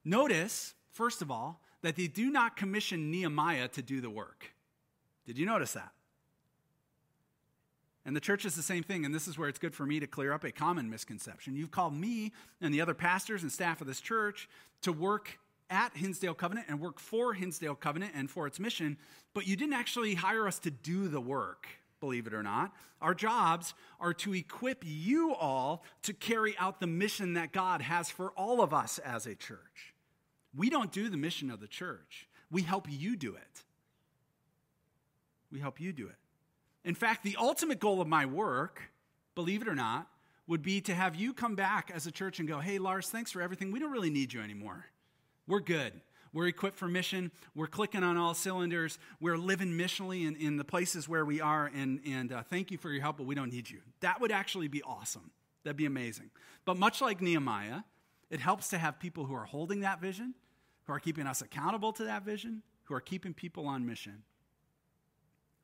Notice, 0.04 0.74
first 0.92 1.22
of 1.22 1.30
all, 1.30 1.62
that 1.82 1.96
they 1.96 2.08
do 2.08 2.30
not 2.30 2.58
commission 2.58 3.12
Nehemiah 3.12 3.68
to 3.70 3.82
do 3.82 4.02
the 4.02 4.10
work. 4.10 4.54
Did 5.26 5.38
you 5.38 5.46
notice 5.46 5.74
that? 5.74 5.92
And 8.06 8.16
the 8.16 8.22
church 8.22 8.46
is 8.46 8.56
the 8.56 8.64
same 8.64 8.84
thing, 8.84 9.06
and 9.06 9.14
this 9.14 9.28
is 9.28 9.38
where 9.38 9.48
it's 9.48 9.60
good 9.60 9.76
for 9.76 9.86
me 9.86 10.00
to 10.00 10.08
clear 10.08 10.34
up 10.34 10.44
a 10.44 10.52
common 10.52 10.90
misconception. 10.90 11.56
You've 11.56 11.72
called 11.72 11.94
me 11.94 12.32
and 12.60 12.74
the 12.74 12.82
other 12.82 12.96
pastors 12.96 13.44
and 13.44 13.52
staff 13.52 13.80
of 13.80 13.88
this 13.88 14.02
church 14.02 14.50
to 14.82 14.92
work 14.92 15.40
at 15.70 15.96
Hinsdale 15.96 16.34
Covenant 16.34 16.68
and 16.68 16.80
work 16.80 17.00
for 17.00 17.34
Hinsdale 17.34 17.76
Covenant 17.76 18.14
and 18.16 18.30
for 18.30 18.48
its 18.48 18.60
mission, 18.60 18.98
but 19.34 19.48
you 19.48 19.56
didn't 19.56 19.74
actually 19.74 20.16
hire 20.16 20.48
us 20.48 20.60
to 20.60 20.72
do 20.72 21.08
the 21.08 21.22
work, 21.22 21.68
believe 22.00 22.28
it 22.28 22.34
or 22.34 22.44
not. 22.44 22.74
Our 23.02 23.14
jobs 23.14 23.74
are 24.00 24.14
to 24.16 24.34
equip 24.34 24.84
you 24.84 25.34
all 25.34 25.84
to 26.04 26.14
carry 26.14 26.58
out 26.58 26.80
the 26.80 26.88
mission 26.88 27.34
that 27.36 27.54
God 27.54 27.82
has 27.82 28.10
for 28.10 28.32
all 28.32 28.62
of 28.62 28.74
us 28.74 29.00
as 29.00 29.28
a 29.28 29.36
church. 29.36 29.94
We 30.56 30.70
don't 30.70 30.92
do 30.92 31.08
the 31.08 31.18
mission 31.18 31.50
of 31.50 31.60
the 31.60 31.68
church, 31.68 32.28
we 32.50 32.64
help 32.64 32.88
you 32.90 33.16
do 33.16 33.36
it. 33.36 33.64
We 35.52 35.60
help 35.60 35.82
you 35.82 35.92
do 35.92 36.08
it. 36.08 36.16
In 36.84 36.96
fact, 36.96 37.24
the 37.24 37.36
ultimate 37.40 37.80
goal 37.80 38.02
of 38.02 38.08
my 38.08 38.26
work, 38.26 38.82
believe 39.36 39.62
it 39.62 39.68
or 39.68 39.76
not, 39.76 40.08
would 40.48 40.62
be 40.62 40.82
to 40.82 40.94
have 40.94 41.16
you 41.16 41.34
come 41.34 41.56
back 41.56 41.92
as 41.94 42.08
a 42.08 42.12
church 42.12 42.40
and 42.40 42.48
go, 42.48 42.60
hey, 42.60 42.80
Lars, 42.80 43.10
thanks 43.10 43.32
for 43.32 43.42
everything. 43.42 43.72
We 43.72 43.80
don't 43.80 43.92
really 43.92 44.10
need 44.10 44.34
you 44.34 44.42
anymore. 44.42 44.86
We're 45.48 45.60
good. 45.60 45.94
We're 46.34 46.48
equipped 46.48 46.78
for 46.78 46.88
mission. 46.88 47.32
We're 47.56 47.68
clicking 47.68 48.04
on 48.04 48.18
all 48.18 48.34
cylinders. 48.34 48.98
We're 49.20 49.38
living 49.38 49.74
missionally 49.74 50.26
in, 50.26 50.36
in 50.38 50.58
the 50.58 50.64
places 50.64 51.08
where 51.08 51.26
we 51.26 51.42
are. 51.42 51.70
And, 51.76 52.00
and 52.06 52.32
uh, 52.32 52.44
thank 52.44 52.72
you 52.72 52.78
for 52.78 52.90
your 52.90 53.02
help, 53.02 53.18
but 53.18 53.26
we 53.26 53.36
don't 53.36 53.52
need 53.52 53.70
you. 53.70 53.80
That 54.00 54.22
would 54.22 54.32
actually 54.32 54.68
be 54.68 54.82
awesome. 54.82 55.32
That'd 55.64 55.78
be 55.78 55.86
amazing. 55.86 56.32
But 56.66 56.78
much 56.78 57.02
like 57.02 57.22
Nehemiah, 57.22 57.82
it 58.30 58.40
helps 58.40 58.70
to 58.70 58.78
have 58.78 59.00
people 59.00 59.26
who 59.26 59.36
are 59.36 59.46
holding 59.46 59.82
that 59.82 60.00
vision, 60.00 60.34
who 60.86 60.94
are 60.94 61.00
keeping 61.00 61.28
us 61.28 61.42
accountable 61.42 61.92
to 61.94 62.06
that 62.06 62.24
vision, 62.24 62.64
who 62.86 62.96
are 62.96 63.02
keeping 63.02 63.34
people 63.34 63.68
on 63.68 63.86
mission. 63.86 64.24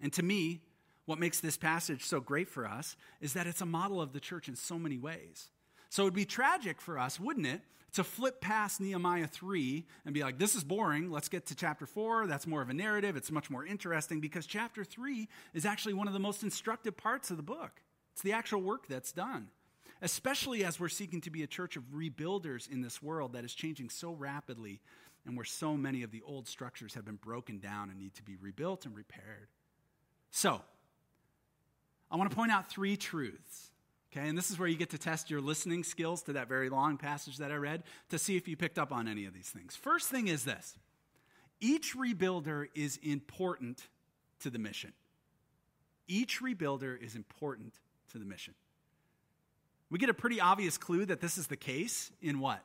And 0.01 0.12
to 0.13 0.23
me, 0.23 0.62
what 1.08 1.20
makes 1.20 1.39
this 1.39 1.58
passage 1.58 2.04
so 2.04 2.20
great 2.20 2.50
for 2.50 2.67
us 2.67 2.98
is 3.22 3.34
that 3.34 3.48
it's 3.48 3.62
a 3.62 3.65
model 3.65 4.02
of 4.02 4.12
the 4.12 4.20
church 4.20 4.50
in 4.50 4.56
so 4.56 4.78
many 4.78 4.98
ways. 4.98 5.50
So 5.89 6.04
it 6.04 6.06
would 6.06 6.13
be 6.13 6.26
tragic 6.26 6.82
for 6.82 7.00
us, 7.00 7.17
wouldn't 7.17 7.48
it, 7.48 7.62
to 7.93 8.04
flip 8.04 8.41
past 8.41 8.82
Nehemiah 8.82 9.26
3 9.26 9.86
and 10.04 10.13
be 10.13 10.22
like, 10.22 10.38
this 10.38 10.54
is 10.54 10.65
boring. 10.65 11.10
Let's 11.10 11.30
get 11.30 11.46
to 11.46 11.56
chapter 11.56 11.86
4. 11.86 12.28
That's 12.28 12.46
more 12.46 12.62
of 12.62 12.70
a 12.70 12.74
narrative. 12.74 13.15
It's 13.15 13.32
much 13.32 13.50
more 13.50 13.65
interesting 13.65 14.20
because 14.20 14.46
chapter 14.46 14.84
3 14.84 15.30
is 15.54 15.65
actually 15.65 15.93
one 15.93 16.08
of 16.08 16.13
the 16.13 16.20
most 16.20 16.43
instructive 16.43 16.98
parts 16.98 17.32
of 17.32 17.38
the 17.38 17.43
book. 17.43 17.82
It's 18.12 18.22
the 18.22 18.34
actual 18.34 18.62
work 18.62 18.88
that's 18.88 19.13
done, 19.13 19.48
especially 20.02 20.65
as 20.65 20.78
we're 20.78 20.89
seeking 20.89 21.22
to 21.22 21.30
be 21.30 21.43
a 21.43 21.48
church 21.48 21.78
of 21.78 21.84
rebuilders 21.96 22.70
in 22.70 22.82
this 22.82 23.02
world 23.02 23.32
that 23.32 23.46
is 23.46 23.54
changing 23.54 23.89
so 23.91 24.12
rapidly 24.12 24.82
and 25.26 25.38
where 25.38 25.46
so 25.46 25.78
many 25.78 26.04
of 26.04 26.12
the 26.12 26.22
old 26.26 26.50
structures 26.50 26.96
have 26.96 27.06
been 27.06 27.15
broken 27.15 27.60
down 27.60 27.89
and 27.89 27.98
need 27.98 28.13
to 28.15 28.24
be 28.24 28.36
rebuilt 28.36 28.86
and 28.86 28.93
repaired. 28.93 29.48
So, 30.32 30.62
I 32.10 32.15
want 32.15 32.30
to 32.30 32.36
point 32.36 32.52
out 32.52 32.70
three 32.70 32.98
truths. 32.98 33.72
Okay, 34.12 34.28
and 34.28 34.38
this 34.38 34.50
is 34.50 34.58
where 34.58 34.67
you 34.67 34.78
get 34.78 34.91
to 34.91 34.98
test 34.98 35.30
your 35.30 35.41
listening 35.41 35.84
skills 35.84 36.24
to 36.24 36.34
that 36.34 36.48
very 36.48 36.70
long 36.70 36.98
passage 36.98 37.38
that 37.38 37.52
I 37.52 37.56
read 37.56 37.84
to 38.10 38.17
see 38.17 38.38
if 38.38 38.48
you 38.48 38.56
picked 38.56 38.80
up 38.80 38.91
on 38.91 39.08
any 39.08 39.26
of 39.26 39.34
these 39.34 39.50
things. 39.50 39.76
First 39.76 40.10
thing 40.10 40.28
is 40.28 40.46
this 40.46 40.78
each 41.60 41.96
rebuilder 41.96 42.67
is 42.74 42.98
important 43.04 43.88
to 44.39 44.50
the 44.50 44.60
mission. 44.60 44.93
Each 46.08 46.41
rebuilder 46.41 47.02
is 47.02 47.15
important 47.15 47.74
to 48.12 48.17
the 48.17 48.26
mission. 48.26 48.54
We 49.89 50.00
get 50.00 50.10
a 50.10 50.13
pretty 50.13 50.39
obvious 50.39 50.78
clue 50.78 51.06
that 51.06 51.22
this 51.22 51.38
is 51.38 51.48
the 51.48 51.58
case 51.58 52.12
in 52.22 52.39
what? 52.39 52.63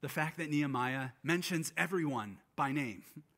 The 0.00 0.08
fact 0.08 0.38
that 0.38 0.50
Nehemiah 0.50 1.10
mentions 1.22 1.72
everyone 1.76 2.38
by 2.56 2.72
name. 2.72 3.02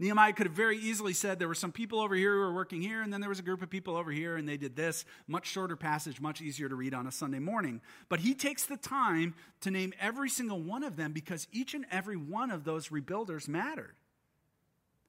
Nehemiah 0.00 0.32
could 0.32 0.46
have 0.46 0.54
very 0.54 0.78
easily 0.78 1.12
said 1.12 1.38
there 1.38 1.48
were 1.48 1.54
some 1.54 1.72
people 1.72 2.00
over 2.00 2.14
here 2.14 2.34
who 2.34 2.38
were 2.38 2.54
working 2.54 2.80
here, 2.80 3.02
and 3.02 3.12
then 3.12 3.20
there 3.20 3.28
was 3.28 3.40
a 3.40 3.42
group 3.42 3.62
of 3.62 3.70
people 3.70 3.96
over 3.96 4.12
here, 4.12 4.36
and 4.36 4.48
they 4.48 4.56
did 4.56 4.76
this. 4.76 5.04
Much 5.26 5.46
shorter 5.46 5.74
passage, 5.74 6.20
much 6.20 6.40
easier 6.40 6.68
to 6.68 6.76
read 6.76 6.94
on 6.94 7.08
a 7.08 7.12
Sunday 7.12 7.40
morning. 7.40 7.80
But 8.08 8.20
he 8.20 8.32
takes 8.34 8.64
the 8.64 8.76
time 8.76 9.34
to 9.62 9.72
name 9.72 9.92
every 10.00 10.30
single 10.30 10.60
one 10.60 10.84
of 10.84 10.94
them 10.94 11.12
because 11.12 11.48
each 11.52 11.74
and 11.74 11.84
every 11.90 12.16
one 12.16 12.52
of 12.52 12.62
those 12.62 12.90
rebuilders 12.90 13.48
mattered. 13.48 13.96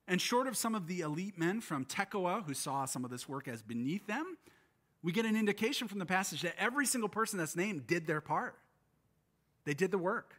And 0.07 0.19
short 0.19 0.47
of 0.47 0.57
some 0.57 0.73
of 0.73 0.87
the 0.87 1.01
elite 1.01 1.37
men 1.37 1.61
from 1.61 1.85
Tekoa 1.85 2.43
who 2.43 2.55
saw 2.55 2.85
some 2.85 3.05
of 3.05 3.11
this 3.11 3.29
work 3.29 3.47
as 3.47 3.61
beneath 3.61 4.07
them, 4.07 4.37
we 5.03 5.11
get 5.11 5.25
an 5.25 5.35
indication 5.35 5.87
from 5.87 5.99
the 5.99 6.05
passage 6.05 6.41
that 6.41 6.55
every 6.57 6.87
single 6.87 7.09
person 7.09 7.37
that's 7.37 7.55
named 7.55 7.85
did 7.85 8.07
their 8.07 8.21
part. 8.21 8.55
They 9.65 9.75
did 9.75 9.91
the 9.91 9.99
work. 9.99 10.33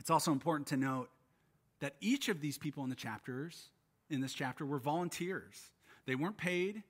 It's 0.00 0.10
also 0.10 0.32
important 0.32 0.66
to 0.68 0.76
note 0.76 1.10
that 1.80 1.94
each 2.00 2.28
of 2.28 2.40
these 2.40 2.58
people 2.58 2.84
in 2.84 2.90
the 2.90 2.96
chapters, 2.96 3.70
in 4.10 4.20
this 4.20 4.32
chapter, 4.32 4.64
were 4.64 4.78
volunteers. 4.78 5.70
They 6.06 6.14
weren't 6.14 6.36
paid, 6.36 6.82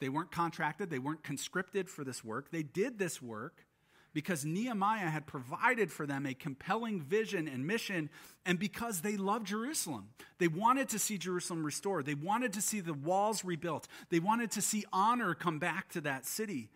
they 0.00 0.08
weren't 0.08 0.30
contracted, 0.30 0.90
they 0.90 0.98
weren't 0.98 1.22
conscripted 1.22 1.88
for 1.88 2.04
this 2.04 2.24
work. 2.24 2.50
They 2.50 2.62
did 2.62 2.98
this 2.98 3.22
work 3.22 3.64
because 4.12 4.44
Nehemiah 4.44 5.10
had 5.10 5.26
provided 5.26 5.90
for 5.90 6.06
them 6.06 6.24
a 6.24 6.34
compelling 6.34 7.00
vision 7.00 7.48
and 7.48 7.66
mission, 7.66 8.08
and 8.46 8.58
because 8.58 9.00
they 9.00 9.16
loved 9.16 9.48
Jerusalem. 9.48 10.10
They 10.38 10.48
wanted 10.48 10.88
to 10.90 10.98
see 10.98 11.18
Jerusalem 11.18 11.64
restored, 11.64 12.06
they 12.06 12.14
wanted 12.14 12.52
to 12.54 12.62
see 12.62 12.80
the 12.80 12.94
walls 12.94 13.44
rebuilt, 13.44 13.88
they 14.10 14.20
wanted 14.20 14.52
to 14.52 14.62
see 14.62 14.84
honor 14.92 15.34
come 15.34 15.58
back 15.58 15.90
to 15.90 16.00
that 16.02 16.24
city. 16.24 16.70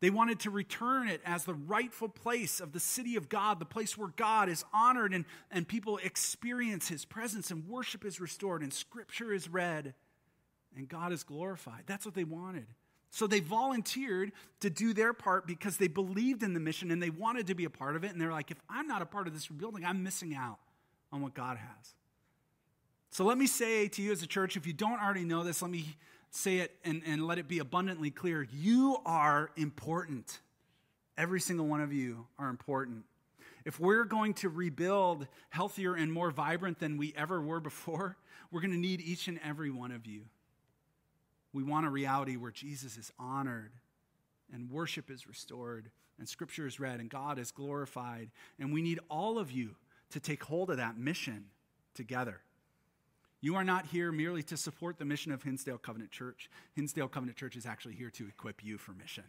They 0.00 0.10
wanted 0.10 0.40
to 0.40 0.50
return 0.50 1.08
it 1.08 1.20
as 1.24 1.44
the 1.44 1.54
rightful 1.54 2.08
place 2.08 2.60
of 2.60 2.72
the 2.72 2.80
city 2.80 3.16
of 3.16 3.28
God, 3.28 3.58
the 3.58 3.64
place 3.64 3.96
where 3.96 4.10
God 4.16 4.48
is 4.48 4.64
honored 4.72 5.14
and, 5.14 5.24
and 5.50 5.66
people 5.66 5.98
experience 6.02 6.88
his 6.88 7.04
presence 7.04 7.50
and 7.50 7.66
worship 7.68 8.04
is 8.04 8.20
restored 8.20 8.62
and 8.62 8.72
scripture 8.72 9.32
is 9.32 9.48
read 9.48 9.94
and 10.76 10.88
God 10.88 11.12
is 11.12 11.22
glorified. 11.22 11.84
That's 11.86 12.04
what 12.04 12.14
they 12.14 12.24
wanted. 12.24 12.66
So 13.10 13.28
they 13.28 13.38
volunteered 13.38 14.32
to 14.58 14.68
do 14.68 14.92
their 14.92 15.12
part 15.12 15.46
because 15.46 15.76
they 15.76 15.86
believed 15.86 16.42
in 16.42 16.52
the 16.52 16.60
mission 16.60 16.90
and 16.90 17.00
they 17.00 17.10
wanted 17.10 17.46
to 17.46 17.54
be 17.54 17.64
a 17.64 17.70
part 17.70 17.94
of 17.94 18.02
it. 18.02 18.10
And 18.10 18.20
they're 18.20 18.32
like, 18.32 18.50
if 18.50 18.60
I'm 18.68 18.88
not 18.88 19.02
a 19.02 19.06
part 19.06 19.28
of 19.28 19.34
this 19.34 19.50
rebuilding, 19.50 19.84
I'm 19.84 20.02
missing 20.02 20.34
out 20.34 20.58
on 21.12 21.22
what 21.22 21.32
God 21.32 21.56
has. 21.56 21.94
So 23.10 23.24
let 23.24 23.38
me 23.38 23.46
say 23.46 23.86
to 23.86 24.02
you 24.02 24.10
as 24.10 24.24
a 24.24 24.26
church, 24.26 24.56
if 24.56 24.66
you 24.66 24.72
don't 24.72 25.00
already 25.00 25.24
know 25.24 25.44
this, 25.44 25.62
let 25.62 25.70
me 25.70 25.96
say 26.36 26.58
it 26.58 26.76
and, 26.84 27.02
and 27.06 27.26
let 27.26 27.38
it 27.38 27.48
be 27.48 27.58
abundantly 27.58 28.10
clear. 28.10 28.46
You 28.52 28.98
are 29.06 29.50
important. 29.56 30.40
Every 31.16 31.40
single 31.40 31.66
one 31.66 31.80
of 31.80 31.92
you 31.92 32.26
are 32.38 32.48
important. 32.48 33.04
If 33.64 33.80
we're 33.80 34.04
going 34.04 34.34
to 34.34 34.48
rebuild 34.48 35.26
healthier 35.50 35.94
and 35.94 36.12
more 36.12 36.30
vibrant 36.30 36.80
than 36.80 36.96
we 36.96 37.14
ever 37.16 37.40
were 37.40 37.60
before, 37.60 38.16
we're 38.50 38.60
going 38.60 38.72
to 38.72 38.78
need 38.78 39.00
each 39.00 39.28
and 39.28 39.40
every 39.44 39.70
one 39.70 39.92
of 39.92 40.06
you. 40.06 40.22
We 41.52 41.62
want 41.62 41.86
a 41.86 41.90
reality 41.90 42.36
where 42.36 42.50
Jesus 42.50 42.96
is 42.96 43.12
honored 43.18 43.72
and 44.52 44.70
worship 44.70 45.10
is 45.10 45.26
restored 45.26 45.90
and 46.18 46.28
scripture 46.28 46.66
is 46.66 46.80
read 46.80 47.00
and 47.00 47.08
God 47.08 47.38
is 47.38 47.52
glorified. 47.52 48.30
And 48.58 48.72
we 48.72 48.82
need 48.82 48.98
all 49.08 49.38
of 49.38 49.50
you 49.50 49.76
to 50.10 50.20
take 50.20 50.42
hold 50.42 50.70
of 50.70 50.76
that 50.78 50.98
mission 50.98 51.46
together. 51.94 52.40
You 53.44 53.56
are 53.56 53.64
not 53.64 53.84
here 53.84 54.10
merely 54.10 54.42
to 54.44 54.56
support 54.56 54.98
the 54.98 55.04
mission 55.04 55.30
of 55.30 55.42
Hinsdale 55.42 55.76
Covenant 55.76 56.10
Church. 56.10 56.48
Hinsdale 56.72 57.08
Covenant 57.08 57.36
Church 57.36 57.56
is 57.56 57.66
actually 57.66 57.94
here 57.94 58.08
to 58.08 58.26
equip 58.26 58.64
you 58.64 58.78
for 58.78 58.92
mission. 58.92 59.24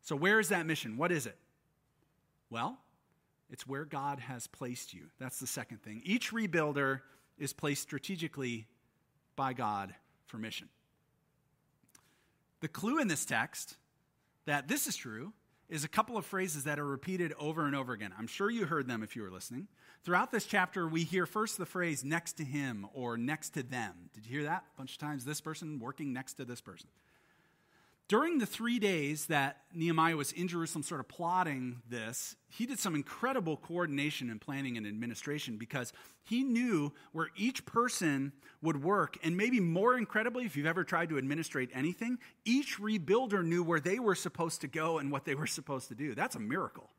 So, 0.00 0.16
where 0.16 0.40
is 0.40 0.48
that 0.48 0.64
mission? 0.64 0.96
What 0.96 1.12
is 1.12 1.26
it? 1.26 1.36
Well, 2.48 2.78
it's 3.50 3.66
where 3.66 3.84
God 3.84 4.20
has 4.20 4.46
placed 4.46 4.94
you. 4.94 5.02
That's 5.18 5.38
the 5.38 5.46
second 5.46 5.82
thing. 5.82 6.00
Each 6.02 6.32
rebuilder 6.32 7.00
is 7.38 7.52
placed 7.52 7.82
strategically 7.82 8.66
by 9.36 9.52
God 9.52 9.94
for 10.24 10.38
mission. 10.38 10.70
The 12.60 12.68
clue 12.68 13.00
in 13.00 13.08
this 13.08 13.26
text 13.26 13.76
that 14.46 14.66
this 14.66 14.86
is 14.86 14.96
true 14.96 15.34
is 15.70 15.84
a 15.84 15.88
couple 15.88 16.16
of 16.16 16.26
phrases 16.26 16.64
that 16.64 16.78
are 16.78 16.84
repeated 16.84 17.32
over 17.38 17.64
and 17.64 17.76
over 17.76 17.92
again. 17.92 18.12
I'm 18.18 18.26
sure 18.26 18.50
you 18.50 18.66
heard 18.66 18.88
them 18.88 19.02
if 19.02 19.14
you 19.14 19.22
were 19.22 19.30
listening. 19.30 19.68
Throughout 20.04 20.32
this 20.32 20.44
chapter, 20.44 20.88
we 20.88 21.04
hear 21.04 21.26
first 21.26 21.58
the 21.58 21.66
phrase 21.66 22.04
next 22.04 22.34
to 22.34 22.44
him 22.44 22.86
or 22.92 23.16
next 23.16 23.50
to 23.50 23.62
them. 23.62 23.92
Did 24.12 24.26
you 24.26 24.32
hear 24.32 24.42
that? 24.44 24.64
A 24.74 24.78
bunch 24.78 24.92
of 24.92 24.98
times, 24.98 25.24
this 25.24 25.40
person 25.40 25.78
working 25.78 26.12
next 26.12 26.34
to 26.34 26.44
this 26.44 26.60
person. 26.60 26.88
During 28.10 28.38
the 28.38 28.46
three 28.46 28.80
days 28.80 29.26
that 29.26 29.58
Nehemiah 29.72 30.16
was 30.16 30.32
in 30.32 30.48
Jerusalem, 30.48 30.82
sort 30.82 30.98
of 30.98 31.06
plotting 31.06 31.80
this, 31.88 32.34
he 32.48 32.66
did 32.66 32.80
some 32.80 32.96
incredible 32.96 33.56
coordination 33.56 34.30
and 34.30 34.40
planning 34.40 34.76
and 34.76 34.84
administration 34.84 35.58
because 35.58 35.92
he 36.24 36.42
knew 36.42 36.92
where 37.12 37.28
each 37.36 37.64
person 37.66 38.32
would 38.62 38.82
work. 38.82 39.16
And 39.22 39.36
maybe 39.36 39.60
more 39.60 39.96
incredibly, 39.96 40.44
if 40.44 40.56
you've 40.56 40.66
ever 40.66 40.82
tried 40.82 41.10
to 41.10 41.18
administrate 41.18 41.70
anything, 41.72 42.18
each 42.44 42.80
rebuilder 42.80 43.44
knew 43.44 43.62
where 43.62 43.78
they 43.78 44.00
were 44.00 44.16
supposed 44.16 44.62
to 44.62 44.66
go 44.66 44.98
and 44.98 45.12
what 45.12 45.24
they 45.24 45.36
were 45.36 45.46
supposed 45.46 45.86
to 45.90 45.94
do. 45.94 46.16
That's 46.16 46.34
a 46.34 46.40
miracle. 46.40 46.90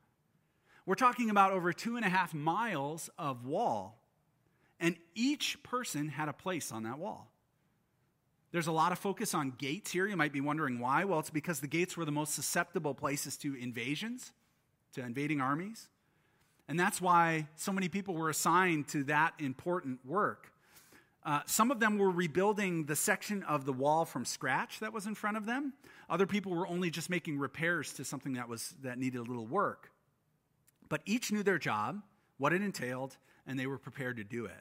We're 0.86 0.94
talking 0.94 1.28
about 1.28 1.52
over 1.52 1.74
two 1.74 1.96
and 1.96 2.06
a 2.06 2.08
half 2.08 2.32
miles 2.32 3.10
of 3.18 3.44
wall, 3.44 4.00
and 4.80 4.96
each 5.14 5.62
person 5.62 6.08
had 6.08 6.30
a 6.30 6.32
place 6.32 6.72
on 6.72 6.84
that 6.84 6.98
wall. 6.98 7.31
There's 8.52 8.66
a 8.66 8.72
lot 8.72 8.92
of 8.92 8.98
focus 8.98 9.34
on 9.34 9.54
gates 9.56 9.90
here. 9.90 10.06
You 10.06 10.16
might 10.16 10.32
be 10.32 10.42
wondering 10.42 10.78
why. 10.78 11.04
Well, 11.04 11.18
it's 11.18 11.30
because 11.30 11.60
the 11.60 11.66
gates 11.66 11.96
were 11.96 12.04
the 12.04 12.12
most 12.12 12.34
susceptible 12.34 12.94
places 12.94 13.36
to 13.38 13.54
invasions, 13.54 14.32
to 14.94 15.00
invading 15.00 15.40
armies. 15.40 15.88
And 16.68 16.78
that's 16.78 17.00
why 17.00 17.48
so 17.56 17.72
many 17.72 17.88
people 17.88 18.14
were 18.14 18.28
assigned 18.28 18.88
to 18.88 19.04
that 19.04 19.32
important 19.38 20.04
work. 20.04 20.52
Uh, 21.24 21.40
some 21.46 21.70
of 21.70 21.80
them 21.80 21.98
were 21.98 22.10
rebuilding 22.10 22.84
the 22.84 22.96
section 22.96 23.42
of 23.44 23.64
the 23.64 23.72
wall 23.72 24.04
from 24.04 24.24
scratch 24.24 24.80
that 24.80 24.92
was 24.92 25.06
in 25.06 25.14
front 25.14 25.36
of 25.36 25.46
them. 25.46 25.72
Other 26.10 26.26
people 26.26 26.52
were 26.52 26.66
only 26.66 26.90
just 26.90 27.08
making 27.08 27.38
repairs 27.38 27.92
to 27.94 28.04
something 28.04 28.34
that, 28.34 28.48
was, 28.48 28.74
that 28.82 28.98
needed 28.98 29.18
a 29.18 29.22
little 29.22 29.46
work. 29.46 29.90
But 30.88 31.00
each 31.06 31.32
knew 31.32 31.42
their 31.42 31.58
job, 31.58 32.02
what 32.38 32.52
it 32.52 32.60
entailed, 32.60 33.16
and 33.46 33.58
they 33.58 33.66
were 33.66 33.78
prepared 33.78 34.16
to 34.18 34.24
do 34.24 34.44
it. 34.44 34.52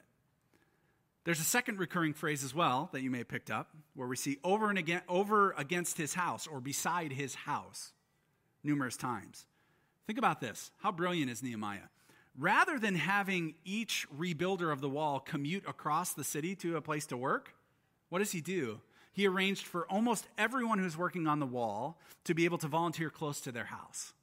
There's 1.24 1.40
a 1.40 1.44
second 1.44 1.78
recurring 1.78 2.14
phrase 2.14 2.44
as 2.44 2.56
well 2.56 2.90
that 2.94 3.02
you 3.02 3.12
may 3.12 3.20
have 3.20 3.28
picked 3.28 3.52
up, 3.52 3.70
where 3.94 4.08
we 4.08 4.16
see 4.16 4.40
over 4.44 4.70
and 4.70 4.78
again, 4.78 5.02
over 5.08 5.52
against 5.52 5.98
his 5.98 6.16
house 6.16 6.48
or 6.48 6.60
beside 6.60 7.12
his 7.12 7.36
house 7.36 7.94
numerous 8.64 8.98
times. 8.98 9.46
Think 10.08 10.18
about 10.18 10.42
this. 10.42 10.72
How 10.80 10.92
brilliant 10.92 11.32
is 11.32 11.44
Nehemiah? 11.44 11.90
Rather 12.38 12.80
than 12.80 12.96
having 12.96 13.54
each 13.64 14.08
rebuilder 14.18 14.72
of 14.72 14.82
the 14.82 14.90
wall 14.90 15.20
commute 15.20 15.64
across 15.68 16.14
the 16.14 16.24
city 16.24 16.56
to 16.56 16.76
a 16.76 16.82
place 16.82 17.06
to 17.08 17.18
work, 17.18 17.54
what 18.10 18.20
does 18.20 18.32
he 18.32 18.42
do? 18.42 18.82
He 19.14 19.28
arranged 19.28 19.66
for 19.66 19.86
almost 19.92 20.28
everyone 20.38 20.80
who's 20.80 20.98
working 20.98 21.28
on 21.28 21.40
the 21.40 21.46
wall 21.46 22.00
to 22.24 22.34
be 22.34 22.46
able 22.46 22.58
to 22.58 22.68
volunteer 22.68 23.10
close 23.10 23.42
to 23.42 23.52
their 23.52 23.66
house. 23.66 24.14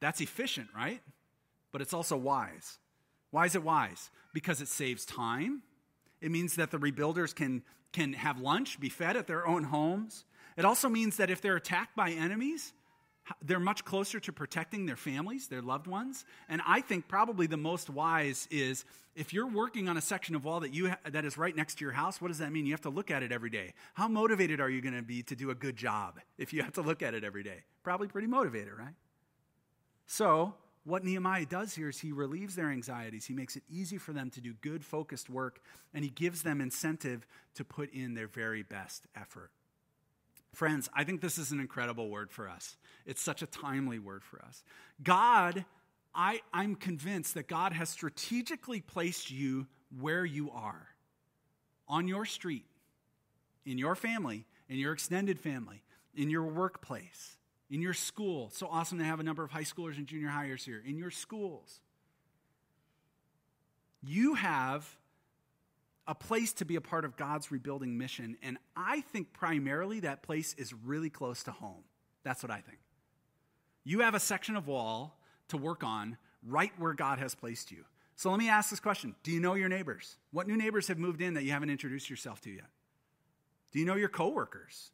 That's 0.00 0.20
efficient, 0.20 0.68
right? 0.74 1.00
But 1.70 1.80
it's 1.80 1.92
also 1.92 2.16
wise. 2.16 2.79
Why 3.30 3.46
is 3.46 3.54
it 3.54 3.62
wise? 3.62 4.10
Because 4.32 4.60
it 4.60 4.68
saves 4.68 5.04
time. 5.04 5.62
It 6.20 6.30
means 6.30 6.56
that 6.56 6.70
the 6.70 6.78
rebuilders 6.78 7.34
can, 7.34 7.62
can 7.92 8.12
have 8.12 8.40
lunch, 8.40 8.80
be 8.80 8.88
fed 8.88 9.16
at 9.16 9.26
their 9.26 9.46
own 9.46 9.64
homes. 9.64 10.24
It 10.56 10.64
also 10.64 10.88
means 10.88 11.16
that 11.16 11.30
if 11.30 11.40
they're 11.40 11.56
attacked 11.56 11.96
by 11.96 12.10
enemies, 12.10 12.72
they're 13.42 13.60
much 13.60 13.84
closer 13.84 14.18
to 14.20 14.32
protecting 14.32 14.86
their 14.86 14.96
families, 14.96 15.48
their 15.48 15.62
loved 15.62 15.86
ones. 15.86 16.24
And 16.48 16.60
I 16.66 16.80
think 16.80 17.08
probably 17.08 17.46
the 17.46 17.56
most 17.56 17.88
wise 17.88 18.48
is 18.50 18.84
if 19.14 19.32
you're 19.32 19.46
working 19.46 19.88
on 19.88 19.96
a 19.96 20.00
section 20.00 20.34
of 20.34 20.44
wall 20.44 20.60
that 20.60 20.74
you 20.74 20.90
ha- 20.90 20.98
that 21.10 21.24
is 21.24 21.38
right 21.38 21.54
next 21.54 21.76
to 21.76 21.84
your 21.84 21.92
house, 21.92 22.20
what 22.20 22.28
does 22.28 22.38
that 22.38 22.52
mean? 22.52 22.66
You 22.66 22.72
have 22.72 22.80
to 22.82 22.90
look 22.90 23.10
at 23.10 23.22
it 23.22 23.32
every 23.32 23.50
day. 23.50 23.74
How 23.94 24.08
motivated 24.08 24.60
are 24.60 24.70
you 24.70 24.80
going 24.80 24.96
to 24.96 25.02
be 25.02 25.22
to 25.24 25.36
do 25.36 25.50
a 25.50 25.54
good 25.54 25.76
job 25.76 26.18
if 26.38 26.52
you 26.52 26.62
have 26.62 26.72
to 26.72 26.82
look 26.82 27.02
at 27.02 27.14
it 27.14 27.24
every 27.24 27.42
day? 27.42 27.62
Probably 27.82 28.08
pretty 28.08 28.26
motivated, 28.26 28.72
right? 28.78 28.94
So, 30.06 30.54
what 30.84 31.04
Nehemiah 31.04 31.46
does 31.46 31.74
here 31.74 31.90
is 31.90 31.98
he 31.98 32.12
relieves 32.12 32.54
their 32.54 32.70
anxieties. 32.70 33.26
He 33.26 33.34
makes 33.34 33.56
it 33.56 33.62
easy 33.68 33.98
for 33.98 34.12
them 34.12 34.30
to 34.30 34.40
do 34.40 34.54
good, 34.54 34.84
focused 34.84 35.28
work, 35.28 35.60
and 35.92 36.02
he 36.02 36.10
gives 36.10 36.42
them 36.42 36.60
incentive 36.60 37.26
to 37.54 37.64
put 37.64 37.92
in 37.92 38.14
their 38.14 38.26
very 38.26 38.62
best 38.62 39.06
effort. 39.14 39.50
Friends, 40.54 40.88
I 40.94 41.04
think 41.04 41.20
this 41.20 41.38
is 41.38 41.52
an 41.52 41.60
incredible 41.60 42.08
word 42.08 42.30
for 42.30 42.48
us. 42.48 42.76
It's 43.06 43.20
such 43.20 43.42
a 43.42 43.46
timely 43.46 43.98
word 43.98 44.24
for 44.24 44.42
us. 44.42 44.64
God, 45.02 45.64
I, 46.14 46.40
I'm 46.52 46.74
convinced 46.74 47.34
that 47.34 47.46
God 47.46 47.72
has 47.72 47.88
strategically 47.88 48.80
placed 48.80 49.30
you 49.30 49.66
where 50.00 50.24
you 50.24 50.50
are 50.50 50.88
on 51.86 52.08
your 52.08 52.24
street, 52.24 52.64
in 53.64 53.78
your 53.78 53.94
family, 53.94 54.46
in 54.68 54.78
your 54.78 54.92
extended 54.92 55.38
family, 55.38 55.82
in 56.14 56.30
your 56.30 56.44
workplace 56.44 57.36
in 57.70 57.80
your 57.80 57.94
school. 57.94 58.50
So 58.52 58.66
awesome 58.66 58.98
to 58.98 59.04
have 59.04 59.20
a 59.20 59.22
number 59.22 59.44
of 59.44 59.50
high 59.50 59.62
schoolers 59.62 59.96
and 59.96 60.06
junior 60.06 60.28
highers 60.28 60.64
here. 60.64 60.82
In 60.84 60.98
your 60.98 61.10
schools, 61.10 61.80
you 64.02 64.34
have 64.34 64.88
a 66.06 66.14
place 66.14 66.52
to 66.54 66.64
be 66.64 66.76
a 66.76 66.80
part 66.80 67.04
of 67.04 67.16
God's 67.16 67.52
rebuilding 67.52 67.96
mission. 67.96 68.36
And 68.42 68.58
I 68.76 69.02
think 69.02 69.32
primarily 69.32 70.00
that 70.00 70.22
place 70.22 70.54
is 70.54 70.74
really 70.74 71.10
close 71.10 71.44
to 71.44 71.52
home. 71.52 71.84
That's 72.24 72.42
what 72.42 72.50
I 72.50 72.60
think. 72.60 72.78
You 73.84 74.00
have 74.00 74.14
a 74.14 74.20
section 74.20 74.56
of 74.56 74.66
wall 74.66 75.18
to 75.48 75.56
work 75.56 75.84
on 75.84 76.16
right 76.46 76.72
where 76.78 76.94
God 76.94 77.18
has 77.18 77.34
placed 77.34 77.70
you. 77.70 77.84
So 78.16 78.30
let 78.30 78.38
me 78.38 78.48
ask 78.48 78.70
this 78.70 78.80
question 78.80 79.14
Do 79.22 79.30
you 79.30 79.40
know 79.40 79.54
your 79.54 79.68
neighbors? 79.68 80.16
What 80.32 80.46
new 80.46 80.56
neighbors 80.56 80.88
have 80.88 80.98
moved 80.98 81.22
in 81.22 81.34
that 81.34 81.44
you 81.44 81.52
haven't 81.52 81.70
introduced 81.70 82.10
yourself 82.10 82.40
to 82.42 82.50
yet? 82.50 82.68
Do 83.72 83.78
you 83.78 83.86
know 83.86 83.94
your 83.94 84.08
coworkers? 84.08 84.90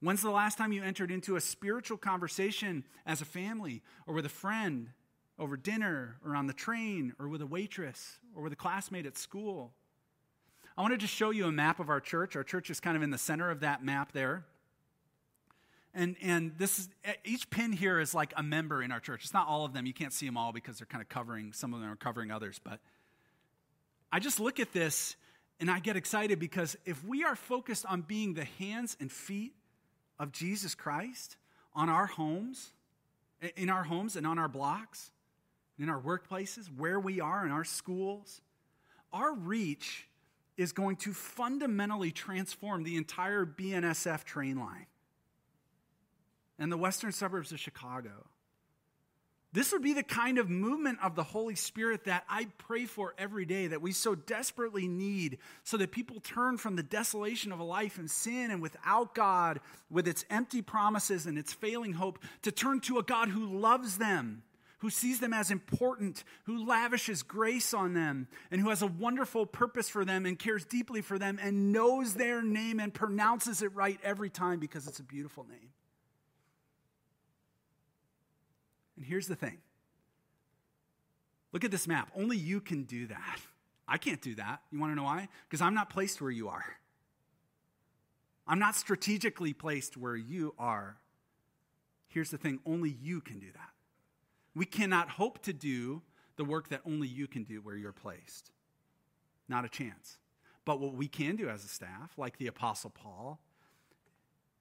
When's 0.00 0.22
the 0.22 0.30
last 0.30 0.58
time 0.58 0.72
you 0.72 0.82
entered 0.82 1.10
into 1.10 1.36
a 1.36 1.40
spiritual 1.40 1.96
conversation 1.96 2.84
as 3.04 3.20
a 3.20 3.24
family 3.24 3.82
or 4.06 4.14
with 4.14 4.26
a 4.26 4.30
friend 4.30 4.90
over 5.38 5.56
dinner 5.56 6.16
or 6.24 6.36
on 6.36 6.46
the 6.46 6.52
train 6.52 7.14
or 7.18 7.28
with 7.28 7.42
a 7.42 7.46
waitress 7.46 8.18
or 8.34 8.42
with 8.42 8.52
a 8.52 8.56
classmate 8.56 9.06
at 9.06 9.18
school? 9.18 9.72
I 10.76 10.82
want 10.82 11.00
to 11.00 11.06
show 11.08 11.30
you 11.30 11.46
a 11.46 11.52
map 11.52 11.80
of 11.80 11.88
our 11.88 12.00
church. 12.00 12.36
Our 12.36 12.44
church 12.44 12.70
is 12.70 12.78
kind 12.78 12.96
of 12.96 13.02
in 13.02 13.10
the 13.10 13.18
center 13.18 13.50
of 13.50 13.60
that 13.60 13.84
map 13.84 14.12
there. 14.12 14.44
And, 15.92 16.14
and 16.22 16.52
this 16.56 16.78
is, 16.78 16.88
each 17.24 17.50
pin 17.50 17.72
here 17.72 17.98
is 17.98 18.14
like 18.14 18.32
a 18.36 18.42
member 18.42 18.80
in 18.84 18.92
our 18.92 19.00
church. 19.00 19.24
It's 19.24 19.34
not 19.34 19.48
all 19.48 19.64
of 19.64 19.72
them. 19.72 19.86
You 19.86 19.92
can't 19.92 20.12
see 20.12 20.26
them 20.26 20.36
all 20.36 20.52
because 20.52 20.78
they're 20.78 20.86
kind 20.86 21.02
of 21.02 21.08
covering, 21.08 21.52
some 21.52 21.74
of 21.74 21.80
them 21.80 21.90
are 21.90 21.96
covering 21.96 22.30
others. 22.30 22.60
But 22.62 22.78
I 24.12 24.20
just 24.20 24.38
look 24.38 24.60
at 24.60 24.72
this 24.72 25.16
and 25.58 25.68
I 25.68 25.80
get 25.80 25.96
excited 25.96 26.38
because 26.38 26.76
if 26.84 27.04
we 27.04 27.24
are 27.24 27.34
focused 27.34 27.84
on 27.84 28.02
being 28.02 28.34
the 28.34 28.44
hands 28.44 28.96
and 29.00 29.10
feet 29.10 29.54
of 30.18 30.32
Jesus 30.32 30.74
Christ 30.74 31.36
on 31.74 31.88
our 31.88 32.06
homes, 32.06 32.72
in 33.56 33.70
our 33.70 33.84
homes 33.84 34.16
and 34.16 34.26
on 34.26 34.38
our 34.38 34.48
blocks, 34.48 35.10
in 35.78 35.88
our 35.88 36.00
workplaces, 36.00 36.66
where 36.76 36.98
we 36.98 37.20
are, 37.20 37.46
in 37.46 37.52
our 37.52 37.64
schools, 37.64 38.40
our 39.12 39.32
reach 39.32 40.08
is 40.56 40.72
going 40.72 40.96
to 40.96 41.12
fundamentally 41.12 42.10
transform 42.10 42.82
the 42.82 42.96
entire 42.96 43.46
BNSF 43.46 44.24
train 44.24 44.58
line 44.58 44.86
and 46.58 46.72
the 46.72 46.76
western 46.76 47.12
suburbs 47.12 47.52
of 47.52 47.60
Chicago. 47.60 48.26
This 49.52 49.72
would 49.72 49.82
be 49.82 49.94
the 49.94 50.02
kind 50.02 50.36
of 50.36 50.50
movement 50.50 50.98
of 51.02 51.14
the 51.14 51.22
Holy 51.22 51.54
Spirit 51.54 52.04
that 52.04 52.24
I 52.28 52.48
pray 52.58 52.84
for 52.84 53.14
every 53.16 53.46
day, 53.46 53.68
that 53.68 53.80
we 53.80 53.92
so 53.92 54.14
desperately 54.14 54.86
need, 54.86 55.38
so 55.64 55.78
that 55.78 55.90
people 55.90 56.20
turn 56.20 56.58
from 56.58 56.76
the 56.76 56.82
desolation 56.82 57.50
of 57.50 57.58
a 57.58 57.64
life 57.64 57.98
in 57.98 58.08
sin 58.08 58.50
and 58.50 58.60
without 58.60 59.14
God, 59.14 59.60
with 59.90 60.06
its 60.06 60.26
empty 60.28 60.60
promises 60.60 61.24
and 61.24 61.38
its 61.38 61.54
failing 61.54 61.94
hope, 61.94 62.18
to 62.42 62.52
turn 62.52 62.80
to 62.80 62.98
a 62.98 63.02
God 63.02 63.30
who 63.30 63.58
loves 63.58 63.96
them, 63.96 64.42
who 64.80 64.90
sees 64.90 65.18
them 65.18 65.32
as 65.32 65.50
important, 65.50 66.24
who 66.44 66.66
lavishes 66.66 67.22
grace 67.22 67.72
on 67.72 67.94
them, 67.94 68.28
and 68.50 68.60
who 68.60 68.68
has 68.68 68.82
a 68.82 68.86
wonderful 68.86 69.46
purpose 69.46 69.88
for 69.88 70.04
them 70.04 70.26
and 70.26 70.38
cares 70.38 70.66
deeply 70.66 71.00
for 71.00 71.18
them 71.18 71.38
and 71.42 71.72
knows 71.72 72.12
their 72.12 72.42
name 72.42 72.80
and 72.80 72.92
pronounces 72.92 73.62
it 73.62 73.74
right 73.74 73.98
every 74.04 74.28
time 74.28 74.60
because 74.60 74.86
it's 74.86 75.00
a 75.00 75.04
beautiful 75.04 75.46
name. 75.48 75.70
And 78.98 79.06
here's 79.06 79.28
the 79.28 79.36
thing 79.36 79.58
look 81.52 81.64
at 81.64 81.70
this 81.70 81.86
map. 81.86 82.10
Only 82.16 82.36
you 82.36 82.60
can 82.60 82.82
do 82.82 83.06
that. 83.06 83.40
I 83.86 83.96
can't 83.96 84.20
do 84.20 84.34
that. 84.34 84.60
You 84.70 84.80
want 84.80 84.90
to 84.92 84.96
know 84.96 85.04
why? 85.04 85.28
Because 85.48 85.62
I'm 85.62 85.72
not 85.72 85.88
placed 85.88 86.20
where 86.20 86.32
you 86.32 86.48
are. 86.48 86.64
I'm 88.46 88.58
not 88.58 88.74
strategically 88.74 89.52
placed 89.52 89.96
where 89.96 90.16
you 90.16 90.52
are. 90.58 90.96
Here's 92.08 92.30
the 92.30 92.38
thing 92.38 92.58
only 92.66 92.90
you 92.90 93.20
can 93.20 93.38
do 93.38 93.46
that. 93.52 93.70
We 94.54 94.66
cannot 94.66 95.10
hope 95.10 95.42
to 95.44 95.52
do 95.52 96.02
the 96.36 96.44
work 96.44 96.68
that 96.70 96.80
only 96.84 97.06
you 97.06 97.28
can 97.28 97.44
do 97.44 97.60
where 97.60 97.76
you're 97.76 97.92
placed. 97.92 98.50
Not 99.48 99.64
a 99.64 99.68
chance. 99.68 100.18
But 100.64 100.80
what 100.80 100.94
we 100.94 101.06
can 101.06 101.36
do 101.36 101.48
as 101.48 101.64
a 101.64 101.68
staff, 101.68 102.12
like 102.16 102.36
the 102.38 102.48
Apostle 102.48 102.90
Paul, 102.90 103.38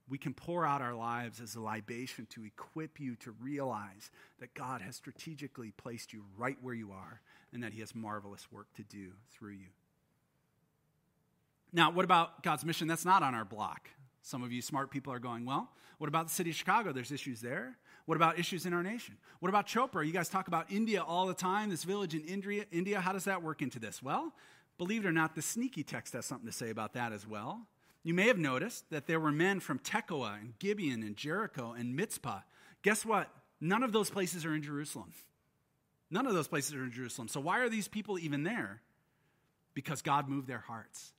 we 0.09 0.17
can 0.17 0.33
pour 0.33 0.65
out 0.65 0.81
our 0.81 0.93
lives 0.93 1.41
as 1.41 1.55
a 1.55 1.59
libation 1.59 2.25
to 2.27 2.45
equip 2.45 2.99
you 2.99 3.15
to 3.17 3.31
realize 3.41 4.09
that 4.39 4.53
God 4.53 4.81
has 4.81 4.95
strategically 4.95 5.71
placed 5.71 6.13
you 6.13 6.23
right 6.37 6.57
where 6.61 6.73
you 6.73 6.91
are 6.91 7.21
and 7.53 7.63
that 7.63 7.73
He 7.73 7.81
has 7.81 7.93
marvelous 7.93 8.51
work 8.51 8.67
to 8.75 8.83
do 8.83 9.11
through 9.31 9.51
you. 9.51 9.67
Now, 11.73 11.91
what 11.91 12.05
about 12.05 12.43
God's 12.43 12.63
mission 12.63 12.87
that's 12.87 13.05
not 13.05 13.23
on 13.23 13.35
our 13.35 13.45
block? 13.45 13.89
Some 14.21 14.43
of 14.43 14.51
you 14.51 14.61
smart 14.61 14.91
people 14.91 15.11
are 15.11 15.19
going, 15.19 15.45
well, 15.45 15.69
what 15.97 16.07
about 16.07 16.27
the 16.27 16.33
city 16.33 16.49
of 16.51 16.55
Chicago? 16.55 16.91
There's 16.91 17.11
issues 17.11 17.41
there. 17.41 17.77
What 18.05 18.15
about 18.15 18.39
issues 18.39 18.65
in 18.65 18.73
our 18.73 18.83
nation? 18.83 19.17
What 19.39 19.49
about 19.49 19.67
Chopra? 19.67 20.05
You 20.05 20.13
guys 20.13 20.29
talk 20.29 20.47
about 20.47 20.71
India 20.71 21.03
all 21.03 21.27
the 21.27 21.33
time, 21.33 21.69
this 21.69 21.83
village 21.83 22.15
in 22.15 22.21
India. 22.21 22.65
India. 22.71 23.01
How 23.01 23.11
does 23.11 23.25
that 23.25 23.43
work 23.43 23.61
into 23.61 23.79
this? 23.79 24.01
Well, 24.01 24.33
believe 24.77 25.05
it 25.05 25.07
or 25.07 25.11
not, 25.11 25.35
the 25.35 25.41
sneaky 25.41 25.83
text 25.83 26.13
has 26.13 26.25
something 26.25 26.47
to 26.47 26.53
say 26.53 26.69
about 26.69 26.93
that 26.93 27.11
as 27.11 27.27
well. 27.27 27.67
You 28.07 28.13
may 28.13 28.27
have 28.27 28.37
noticed 28.37 28.89
that 28.89 29.05
there 29.05 29.19
were 29.19 29.33
men 29.33 29.59
from 29.59 29.79
Tekoa 29.79 30.39
and 30.39 30.57
Gibeon 30.59 31.03
and 31.03 31.17
Jericho 31.17 31.75
and 31.77 31.93
Mizpah. 31.93 32.39
Guess 32.81 33.05
what? 33.05 33.29
None 33.59 33.83
of 33.83 33.91
those 33.91 34.09
places 34.09 34.45
are 34.45 34.55
in 34.55 34.61
Jerusalem. 34.61 35.11
None 36.09 36.25
of 36.25 36.33
those 36.33 36.47
places 36.47 36.73
are 36.73 36.85
in 36.85 36.91
Jerusalem. 36.93 37.27
So 37.27 37.41
why 37.41 37.59
are 37.59 37.67
these 37.67 37.89
people 37.89 38.17
even 38.17 38.43
there? 38.43 38.81
Because 39.73 40.01
God 40.01 40.29
moved 40.29 40.47
their 40.47 40.63
hearts. 40.69 41.11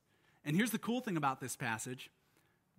And 0.43 0.55
here's 0.55 0.71
the 0.71 0.79
cool 0.79 0.99
thing 0.99 1.15
about 1.15 1.39
this 1.39 1.55
passage 1.55 2.09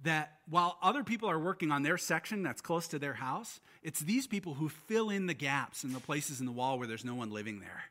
that 0.03 0.39
while 0.49 0.77
other 0.83 1.05
people 1.05 1.31
are 1.31 1.39
working 1.39 1.71
on 1.71 1.85
their 1.85 1.97
section 1.97 2.43
that's 2.43 2.61
close 2.61 2.89
to 2.89 2.99
their 2.99 3.15
house, 3.15 3.61
it's 3.85 4.01
these 4.01 4.27
people 4.27 4.55
who 4.55 4.71
fill 4.71 5.11
in 5.11 5.29
the 5.29 5.35
gaps 5.35 5.85
in 5.85 5.93
the 5.93 6.01
places 6.01 6.41
in 6.41 6.47
the 6.47 6.53
wall 6.53 6.81
where 6.81 6.89
there's 6.89 7.05
no 7.05 7.15
one 7.15 7.31
living 7.31 7.61
there. 7.61 7.85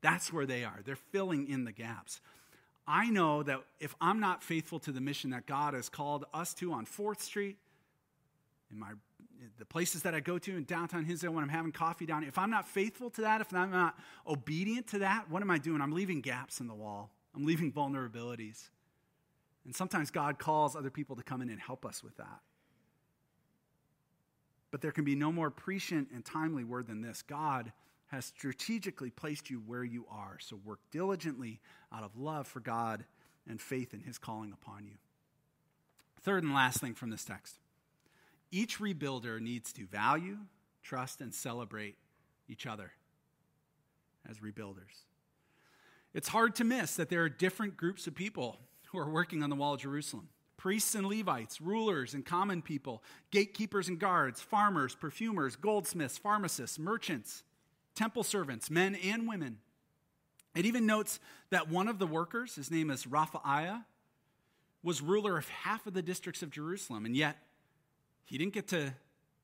That's 0.00 0.32
where 0.32 0.46
they 0.46 0.64
are. 0.64 0.80
They're 0.84 0.96
filling 0.96 1.48
in 1.48 1.62
the 1.62 1.70
gaps. 1.70 2.20
I 2.90 3.08
know 3.08 3.44
that 3.44 3.60
if 3.78 3.94
I'm 4.00 4.18
not 4.18 4.42
faithful 4.42 4.80
to 4.80 4.90
the 4.90 5.00
mission 5.00 5.30
that 5.30 5.46
God 5.46 5.74
has 5.74 5.88
called 5.88 6.24
us 6.34 6.52
to 6.54 6.72
on 6.72 6.86
4th 6.86 7.20
Street, 7.20 7.56
in 8.70 8.80
my 8.80 8.88
the 9.58 9.64
places 9.64 10.02
that 10.02 10.14
I 10.14 10.20
go 10.20 10.38
to 10.38 10.56
in 10.56 10.64
downtown 10.64 11.04
Hinsdale 11.04 11.32
when 11.32 11.44
I'm 11.44 11.50
having 11.50 11.70
coffee 11.70 12.04
down, 12.04 12.24
if 12.24 12.36
I'm 12.36 12.50
not 12.50 12.66
faithful 12.66 13.08
to 13.10 13.22
that, 13.22 13.40
if 13.40 13.54
I'm 13.54 13.70
not 13.70 13.96
obedient 14.26 14.88
to 14.88 14.98
that, 14.98 15.30
what 15.30 15.40
am 15.40 15.50
I 15.50 15.58
doing? 15.58 15.80
I'm 15.80 15.92
leaving 15.92 16.20
gaps 16.20 16.60
in 16.60 16.66
the 16.66 16.74
wall. 16.74 17.10
I'm 17.34 17.46
leaving 17.46 17.72
vulnerabilities. 17.72 18.68
And 19.64 19.74
sometimes 19.74 20.10
God 20.10 20.38
calls 20.38 20.74
other 20.74 20.90
people 20.90 21.16
to 21.16 21.22
come 21.22 21.40
in 21.42 21.48
and 21.48 21.60
help 21.60 21.86
us 21.86 22.02
with 22.02 22.16
that. 22.16 22.40
But 24.70 24.80
there 24.80 24.92
can 24.92 25.04
be 25.04 25.14
no 25.14 25.30
more 25.30 25.50
prescient 25.50 26.08
and 26.12 26.24
timely 26.24 26.64
word 26.64 26.88
than 26.88 27.00
this 27.00 27.22
God 27.22 27.72
has 28.10 28.24
strategically 28.24 29.10
placed 29.10 29.50
you 29.50 29.62
where 29.66 29.84
you 29.84 30.04
are. 30.10 30.36
So 30.40 30.58
work 30.64 30.80
diligently 30.90 31.60
out 31.92 32.02
of 32.02 32.16
love 32.16 32.46
for 32.46 32.60
God 32.60 33.04
and 33.48 33.60
faith 33.60 33.94
in 33.94 34.00
his 34.00 34.18
calling 34.18 34.52
upon 34.52 34.84
you. 34.84 34.96
Third 36.22 36.42
and 36.42 36.52
last 36.52 36.80
thing 36.80 36.94
from 36.94 37.10
this 37.10 37.24
text 37.24 37.58
each 38.50 38.80
rebuilder 38.80 39.40
needs 39.40 39.72
to 39.74 39.86
value, 39.86 40.38
trust, 40.82 41.20
and 41.20 41.32
celebrate 41.32 41.96
each 42.48 42.66
other 42.66 42.90
as 44.28 44.38
rebuilders. 44.38 45.04
It's 46.12 46.28
hard 46.28 46.56
to 46.56 46.64
miss 46.64 46.96
that 46.96 47.08
there 47.10 47.22
are 47.22 47.28
different 47.28 47.76
groups 47.76 48.08
of 48.08 48.16
people 48.16 48.58
who 48.86 48.98
are 48.98 49.08
working 49.08 49.44
on 49.44 49.50
the 49.50 49.56
wall 49.56 49.74
of 49.74 49.80
Jerusalem 49.80 50.28
priests 50.56 50.94
and 50.94 51.06
Levites, 51.06 51.58
rulers 51.58 52.12
and 52.12 52.26
common 52.26 52.60
people, 52.60 53.02
gatekeepers 53.30 53.88
and 53.88 53.98
guards, 53.98 54.42
farmers, 54.42 54.94
perfumers, 54.94 55.56
goldsmiths, 55.56 56.18
pharmacists, 56.18 56.78
merchants, 56.78 57.44
temple 57.94 58.22
servants, 58.22 58.70
men 58.70 58.94
and 58.94 59.28
women. 59.28 59.58
It 60.54 60.66
even 60.66 60.86
notes 60.86 61.20
that 61.50 61.68
one 61.68 61.88
of 61.88 61.98
the 61.98 62.06
workers, 62.06 62.56
his 62.56 62.70
name 62.70 62.90
is 62.90 63.06
Rephaiah, 63.06 63.84
was 64.82 65.02
ruler 65.02 65.36
of 65.36 65.48
half 65.48 65.86
of 65.86 65.94
the 65.94 66.02
districts 66.02 66.42
of 66.42 66.50
Jerusalem, 66.50 67.04
and 67.04 67.16
yet 67.16 67.36
he 68.24 68.38
didn't 68.38 68.54
get 68.54 68.68
to 68.68 68.94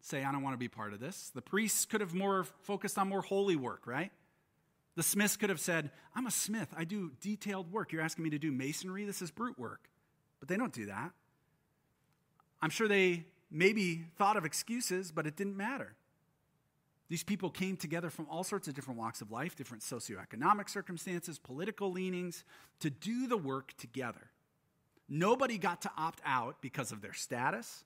say, 0.00 0.24
I 0.24 0.32
don't 0.32 0.42
want 0.42 0.54
to 0.54 0.58
be 0.58 0.68
part 0.68 0.92
of 0.92 1.00
this. 1.00 1.30
The 1.34 1.42
priests 1.42 1.84
could 1.84 2.00
have 2.00 2.14
more 2.14 2.44
focused 2.62 2.96
on 2.96 3.08
more 3.08 3.22
holy 3.22 3.56
work, 3.56 3.86
right? 3.86 4.12
The 4.94 5.02
smiths 5.02 5.36
could 5.36 5.50
have 5.50 5.60
said, 5.60 5.90
I'm 6.14 6.26
a 6.26 6.30
smith. 6.30 6.68
I 6.76 6.84
do 6.84 7.12
detailed 7.20 7.70
work. 7.70 7.92
You're 7.92 8.02
asking 8.02 8.24
me 8.24 8.30
to 8.30 8.38
do 8.38 8.50
masonry? 8.50 9.04
This 9.04 9.20
is 9.20 9.30
brute 9.30 9.58
work. 9.58 9.90
But 10.40 10.48
they 10.48 10.56
don't 10.56 10.72
do 10.72 10.86
that. 10.86 11.10
I'm 12.62 12.70
sure 12.70 12.88
they 12.88 13.26
maybe 13.50 14.06
thought 14.16 14.36
of 14.36 14.44
excuses, 14.44 15.12
but 15.12 15.26
it 15.26 15.36
didn't 15.36 15.56
matter. 15.56 15.94
These 17.08 17.22
people 17.22 17.50
came 17.50 17.76
together 17.76 18.10
from 18.10 18.26
all 18.28 18.42
sorts 18.42 18.66
of 18.66 18.74
different 18.74 18.98
walks 18.98 19.20
of 19.20 19.30
life, 19.30 19.54
different 19.54 19.82
socioeconomic 19.82 20.68
circumstances, 20.68 21.38
political 21.38 21.92
leanings, 21.92 22.44
to 22.80 22.90
do 22.90 23.26
the 23.28 23.36
work 23.36 23.76
together. 23.76 24.30
Nobody 25.08 25.56
got 25.56 25.82
to 25.82 25.90
opt 25.96 26.20
out 26.24 26.60
because 26.60 26.90
of 26.90 27.00
their 27.00 27.12
status 27.12 27.84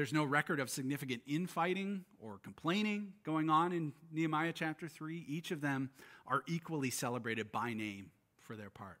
there's 0.00 0.12
no 0.12 0.24
record 0.24 0.60
of 0.60 0.70
significant 0.70 1.22
infighting 1.26 2.04
or 2.20 2.38
complaining 2.42 3.12
going 3.24 3.50
on 3.50 3.72
in 3.72 3.92
Nehemiah 4.12 4.52
chapter 4.54 4.88
3. 4.88 5.24
Each 5.28 5.50
of 5.50 5.60
them 5.60 5.90
are 6.26 6.42
equally 6.46 6.90
celebrated 6.90 7.50
by 7.50 7.74
name 7.74 8.10
for 8.38 8.56
their 8.56 8.70
part. 8.70 8.98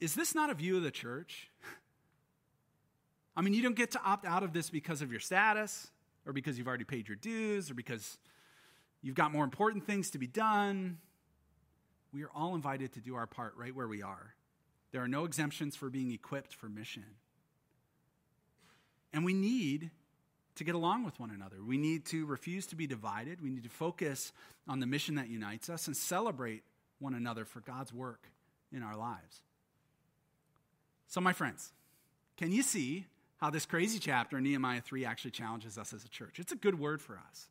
Is 0.00 0.14
this 0.14 0.34
not 0.34 0.48
a 0.48 0.54
view 0.54 0.76
of 0.76 0.82
the 0.82 0.90
church? 0.90 1.50
I 3.36 3.42
mean, 3.42 3.52
you 3.52 3.62
don't 3.62 3.76
get 3.76 3.90
to 3.90 4.00
opt 4.02 4.24
out 4.24 4.42
of 4.42 4.52
this 4.52 4.70
because 4.70 5.02
of 5.02 5.10
your 5.10 5.20
status 5.20 5.90
or 6.26 6.32
because 6.32 6.58
you've 6.58 6.68
already 6.68 6.84
paid 6.84 7.08
your 7.08 7.16
dues 7.16 7.70
or 7.70 7.74
because 7.74 8.18
you've 9.02 9.14
got 9.14 9.32
more 9.32 9.44
important 9.44 9.86
things 9.86 10.10
to 10.10 10.18
be 10.18 10.26
done. 10.26 10.98
We 12.12 12.22
are 12.24 12.30
all 12.34 12.54
invited 12.54 12.92
to 12.94 13.00
do 13.00 13.16
our 13.16 13.26
part 13.26 13.54
right 13.56 13.74
where 13.74 13.88
we 13.88 14.02
are. 14.02 14.34
There 14.92 15.02
are 15.02 15.08
no 15.08 15.24
exemptions 15.24 15.74
for 15.74 15.90
being 15.90 16.12
equipped 16.12 16.54
for 16.54 16.68
mission. 16.68 17.04
And 19.12 19.24
we 19.24 19.34
need 19.34 19.90
to 20.56 20.64
get 20.64 20.74
along 20.74 21.04
with 21.04 21.18
one 21.18 21.30
another. 21.30 21.56
We 21.64 21.78
need 21.78 22.04
to 22.06 22.26
refuse 22.26 22.66
to 22.66 22.76
be 22.76 22.86
divided. 22.86 23.40
We 23.40 23.50
need 23.50 23.64
to 23.64 23.70
focus 23.70 24.32
on 24.68 24.80
the 24.80 24.86
mission 24.86 25.16
that 25.16 25.28
unites 25.28 25.68
us 25.68 25.86
and 25.86 25.96
celebrate 25.96 26.62
one 27.00 27.14
another 27.14 27.44
for 27.44 27.60
God's 27.60 27.92
work 27.92 28.30
in 28.72 28.82
our 28.82 28.96
lives. 28.96 29.42
So, 31.08 31.20
my 31.20 31.32
friends, 31.32 31.72
can 32.36 32.52
you 32.52 32.62
see 32.62 33.06
how 33.44 33.50
this 33.50 33.66
crazy 33.66 33.98
chapter 33.98 34.38
in 34.38 34.44
Nehemiah 34.44 34.80
3 34.80 35.04
actually 35.04 35.32
challenges 35.32 35.76
us 35.76 35.92
as 35.92 36.02
a 36.02 36.08
church? 36.08 36.38
It's 36.38 36.52
a 36.52 36.56
good 36.56 36.78
word 36.78 37.02
for 37.02 37.20
us. 37.28 37.48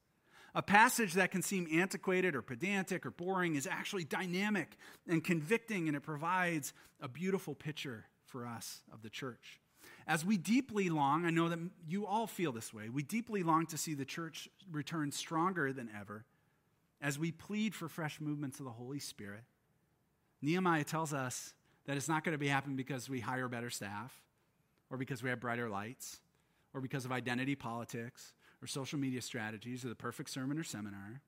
A 0.56 0.64
passage 0.64 1.14
that 1.14 1.30
can 1.30 1.44
seem 1.44 1.68
antiquated 1.72 2.36
or 2.36 2.42
pedantic 2.42 3.06
or 3.06 3.12
boring 3.12 3.56
is 3.56 3.68
actually 3.68 4.04
dynamic 4.04 4.76
and 5.08 5.24
convicting, 5.24 5.88
and 5.88 5.96
it 5.96 6.00
provides 6.00 6.74
a 7.00 7.08
beautiful 7.08 7.54
picture 7.54 8.06
for 8.26 8.48
us 8.48 8.82
of 8.92 9.04
the 9.04 9.10
church. 9.12 9.62
As 10.08 10.26
we 10.26 10.36
deeply 10.36 10.90
long, 10.90 11.26
I 11.26 11.30
know 11.30 11.48
that 11.50 11.60
you 11.88 12.08
all 12.08 12.26
feel 12.26 12.52
this 12.52 12.74
way, 12.74 12.90
we 12.90 13.04
deeply 13.04 13.44
long 13.44 13.68
to 13.68 13.78
see 13.78 13.94
the 13.94 14.04
church 14.04 14.50
return 14.72 15.12
stronger 15.12 15.72
than 15.74 15.92
ever 15.96 16.26
as 17.04 17.20
we 17.20 17.32
plead 17.32 17.76
for 17.76 17.88
fresh 17.88 18.20
movements 18.20 18.58
of 18.58 18.66
the 18.66 18.72
Holy 18.72 18.98
Spirit. 18.98 19.44
Nehemiah 20.42 20.86
tells 20.86 21.14
us 21.14 21.54
that 21.86 21.98
it's 21.98 22.10
not 22.10 22.24
going 22.24 22.34
to 22.34 22.40
be 22.40 22.48
happening 22.48 22.78
because 22.78 23.08
we 23.08 23.20
hire 23.20 23.48
better 23.48 23.70
staff 23.70 24.24
or 24.94 24.98
because 24.98 25.24
we 25.24 25.30
have 25.30 25.40
brighter 25.40 25.70
lights 25.70 26.20
or 26.72 26.80
because 26.80 27.04
of 27.04 27.12
identity 27.12 27.56
politics 27.56 28.32
or 28.62 28.68
social 28.68 29.00
media 29.00 29.22
strategies 29.22 29.84
or 29.84 29.90
the 29.90 29.96
perfect 29.96 30.30
sermon 30.30 30.60
or 30.60 30.64
seminar. 30.64 31.20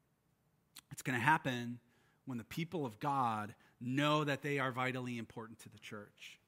It's 0.91 1.01
going 1.01 1.17
to 1.17 1.25
happen 1.25 1.79
when 2.27 2.37
the 2.37 2.43
people 2.43 2.85
of 2.85 2.99
God 2.99 3.55
know 3.81 4.23
that 4.23 4.43
they 4.43 4.59
are 4.59 4.71
vitally 4.71 5.17
important 5.17 5.59
to 5.61 5.69
the 5.69 5.79
church 5.79 6.39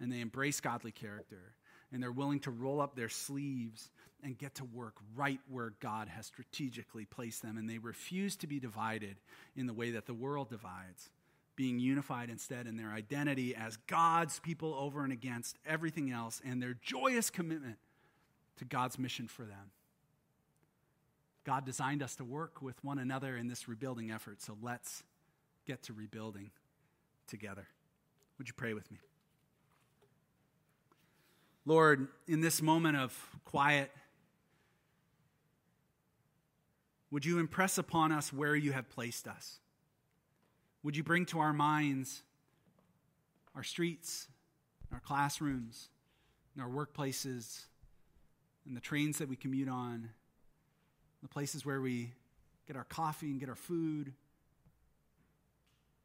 and 0.00 0.12
they 0.12 0.20
embrace 0.20 0.60
godly 0.60 0.92
character 0.92 1.54
and 1.92 2.00
they're 2.00 2.12
willing 2.12 2.38
to 2.40 2.52
roll 2.52 2.80
up 2.80 2.94
their 2.94 3.08
sleeves 3.08 3.90
and 4.22 4.38
get 4.38 4.54
to 4.56 4.64
work 4.64 4.94
right 5.16 5.40
where 5.48 5.72
God 5.80 6.06
has 6.06 6.26
strategically 6.26 7.04
placed 7.04 7.42
them. 7.42 7.56
And 7.56 7.68
they 7.68 7.78
refuse 7.78 8.36
to 8.36 8.46
be 8.46 8.60
divided 8.60 9.16
in 9.56 9.66
the 9.66 9.72
way 9.72 9.90
that 9.92 10.06
the 10.06 10.14
world 10.14 10.50
divides, 10.50 11.10
being 11.58 11.80
unified 11.80 12.30
instead 12.30 12.68
in 12.68 12.76
their 12.76 12.92
identity 12.92 13.52
as 13.52 13.76
God's 13.88 14.38
people 14.38 14.76
over 14.78 15.02
and 15.02 15.12
against 15.12 15.58
everything 15.66 16.12
else 16.12 16.40
and 16.44 16.62
their 16.62 16.76
joyous 16.80 17.30
commitment 17.30 17.78
to 18.58 18.64
God's 18.64 18.96
mission 18.96 19.26
for 19.26 19.42
them. 19.42 19.72
God 21.44 21.66
designed 21.66 22.00
us 22.00 22.14
to 22.14 22.24
work 22.24 22.62
with 22.62 22.76
one 22.84 23.00
another 23.00 23.36
in 23.36 23.48
this 23.48 23.66
rebuilding 23.66 24.08
effort, 24.12 24.40
so 24.40 24.56
let's 24.62 25.02
get 25.66 25.82
to 25.82 25.92
rebuilding 25.92 26.52
together. 27.26 27.66
Would 28.38 28.46
you 28.46 28.54
pray 28.54 28.72
with 28.72 28.88
me? 28.92 28.98
Lord, 31.66 32.06
in 32.28 32.40
this 32.40 32.62
moment 32.62 32.98
of 32.98 33.36
quiet, 33.44 33.90
would 37.10 37.26
you 37.26 37.40
impress 37.40 37.78
upon 37.78 38.12
us 38.12 38.32
where 38.32 38.54
you 38.54 38.70
have 38.70 38.88
placed 38.88 39.26
us? 39.26 39.58
Would 40.82 40.96
you 40.96 41.02
bring 41.02 41.26
to 41.26 41.40
our 41.40 41.52
minds 41.52 42.22
our 43.54 43.64
streets, 43.64 44.28
our 44.92 45.00
classrooms, 45.00 45.88
and 46.54 46.62
our 46.62 46.70
workplaces, 46.70 47.64
and 48.64 48.76
the 48.76 48.80
trains 48.80 49.18
that 49.18 49.28
we 49.28 49.34
commute 49.34 49.68
on, 49.68 50.10
the 51.22 51.28
places 51.28 51.66
where 51.66 51.80
we 51.80 52.12
get 52.68 52.76
our 52.76 52.84
coffee 52.84 53.30
and 53.30 53.40
get 53.40 53.48
our 53.48 53.56
food. 53.56 54.12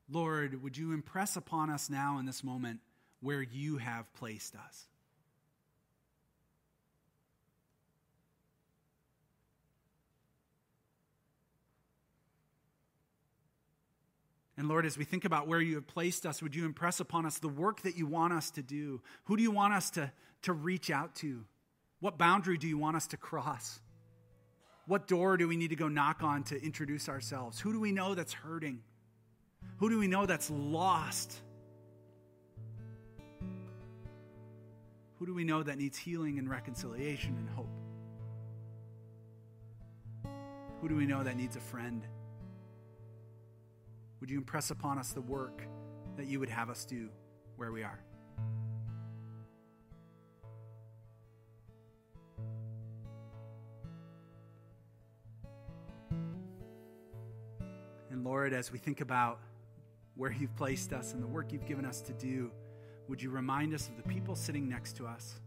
Lord, 0.09 0.63
would 0.63 0.77
you 0.77 0.93
impress 0.93 1.35
upon 1.35 1.69
us 1.69 1.89
now 1.89 2.17
in 2.19 2.25
this 2.25 2.43
moment 2.43 2.79
where 3.21 3.41
you 3.41 3.77
have 3.77 4.11
placed 4.13 4.55
us? 4.55 4.87
And 14.57 14.67
Lord, 14.67 14.85
as 14.85 14.97
we 14.97 15.03
think 15.03 15.25
about 15.25 15.47
where 15.47 15.61
you 15.61 15.75
have 15.75 15.87
placed 15.87 16.25
us, 16.25 16.41
would 16.41 16.55
you 16.55 16.65
impress 16.65 16.99
upon 16.99 17.25
us 17.25 17.39
the 17.39 17.47
work 17.47 17.81
that 17.81 17.97
you 17.97 18.05
want 18.05 18.33
us 18.33 18.51
to 18.51 18.61
do? 18.61 19.01
Who 19.25 19.35
do 19.35 19.41
you 19.41 19.51
want 19.51 19.73
us 19.73 19.89
to, 19.91 20.11
to 20.43 20.53
reach 20.53 20.91
out 20.91 21.15
to? 21.15 21.43
What 21.99 22.17
boundary 22.17 22.57
do 22.57 22.67
you 22.67 22.77
want 22.77 22.95
us 22.95 23.07
to 23.07 23.17
cross? 23.17 23.79
What 24.85 25.07
door 25.07 25.37
do 25.37 25.47
we 25.47 25.55
need 25.55 25.69
to 25.69 25.75
go 25.75 25.87
knock 25.87 26.21
on 26.21 26.43
to 26.43 26.61
introduce 26.61 27.09
ourselves? 27.09 27.59
Who 27.59 27.71
do 27.71 27.79
we 27.79 27.91
know 27.91 28.13
that's 28.13 28.33
hurting? 28.33 28.81
Who 29.77 29.89
do 29.89 29.97
we 29.97 30.07
know 30.07 30.25
that's 30.25 30.49
lost? 30.51 31.35
Who 35.17 35.25
do 35.25 35.33
we 35.33 35.45
know 35.45 35.63
that 35.63 35.77
needs 35.77 35.97
healing 35.97 36.37
and 36.37 36.49
reconciliation 36.49 37.37
and 37.37 37.49
hope? 37.49 37.69
Who 40.81 40.89
do 40.89 40.95
we 40.95 41.05
know 41.05 41.23
that 41.23 41.37
needs 41.37 41.55
a 41.55 41.61
friend? 41.61 42.05
Would 44.23 44.31
you 44.31 44.37
impress 44.37 44.71
upon 44.71 44.97
us 44.99 45.11
the 45.11 45.19
work 45.19 45.67
that 46.15 46.27
you 46.27 46.39
would 46.39 46.47
have 46.47 46.69
us 46.69 46.85
do 46.85 47.09
where 47.57 47.73
we 47.73 47.83
are? 47.83 47.99
And 58.09 58.23
Lord, 58.23 58.53
as 58.53 58.71
we 58.71 58.79
think 58.79 59.01
about 59.01 59.41
where 60.15 60.31
you've 60.31 60.55
placed 60.55 60.93
us 60.93 61.11
and 61.11 61.21
the 61.21 61.27
work 61.27 61.51
you've 61.51 61.67
given 61.67 61.83
us 61.83 61.99
to 62.03 62.13
do, 62.13 62.49
would 63.09 63.21
you 63.21 63.29
remind 63.29 63.73
us 63.73 63.89
of 63.89 63.97
the 63.97 64.03
people 64.03 64.37
sitting 64.37 64.69
next 64.69 64.95
to 64.95 65.05
us, 65.05 65.41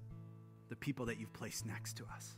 the 0.68 0.76
people 0.76 1.06
that 1.06 1.18
you've 1.18 1.32
placed 1.32 1.64
next 1.64 1.96
to 1.96 2.04
us, 2.14 2.36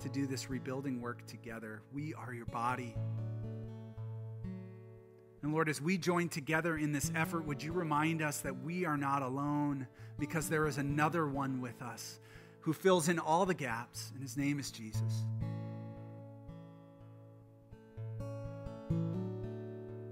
to 0.00 0.08
do 0.08 0.26
this 0.26 0.48
rebuilding 0.48 0.98
work 0.98 1.26
together? 1.26 1.82
We 1.92 2.14
are 2.14 2.32
your 2.32 2.46
body. 2.46 2.96
And 5.42 5.52
Lord, 5.52 5.68
as 5.68 5.80
we 5.80 5.96
join 5.96 6.28
together 6.28 6.76
in 6.76 6.92
this 6.92 7.10
effort, 7.14 7.46
would 7.46 7.62
you 7.62 7.72
remind 7.72 8.20
us 8.20 8.40
that 8.40 8.62
we 8.62 8.84
are 8.84 8.98
not 8.98 9.22
alone 9.22 9.86
because 10.18 10.48
there 10.48 10.66
is 10.66 10.76
another 10.76 11.26
one 11.26 11.60
with 11.62 11.80
us 11.80 12.20
who 12.60 12.72
fills 12.74 13.08
in 13.08 13.18
all 13.18 13.46
the 13.46 13.54
gaps, 13.54 14.10
and 14.12 14.22
his 14.22 14.36
name 14.36 14.58
is 14.58 14.70
Jesus. 14.70 15.24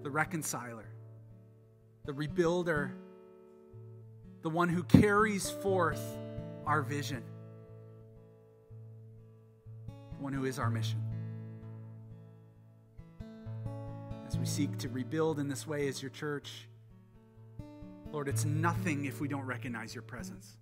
The 0.02 0.10
reconciler, 0.10 0.86
the 2.06 2.12
rebuilder, 2.12 2.92
the 4.40 4.48
one 4.48 4.70
who 4.70 4.82
carries 4.82 5.50
forth 5.50 6.00
our 6.64 6.80
vision, 6.80 7.22
the 10.16 10.22
one 10.22 10.32
who 10.32 10.46
is 10.46 10.58
our 10.58 10.70
mission. 10.70 11.02
As 14.28 14.36
we 14.36 14.44
seek 14.44 14.76
to 14.76 14.90
rebuild 14.90 15.38
in 15.38 15.48
this 15.48 15.66
way 15.66 15.88
as 15.88 16.02
your 16.02 16.10
church. 16.10 16.68
Lord, 18.12 18.28
it's 18.28 18.44
nothing 18.44 19.06
if 19.06 19.20
we 19.20 19.28
don't 19.28 19.46
recognize 19.46 19.94
your 19.94 20.02
presence. 20.02 20.58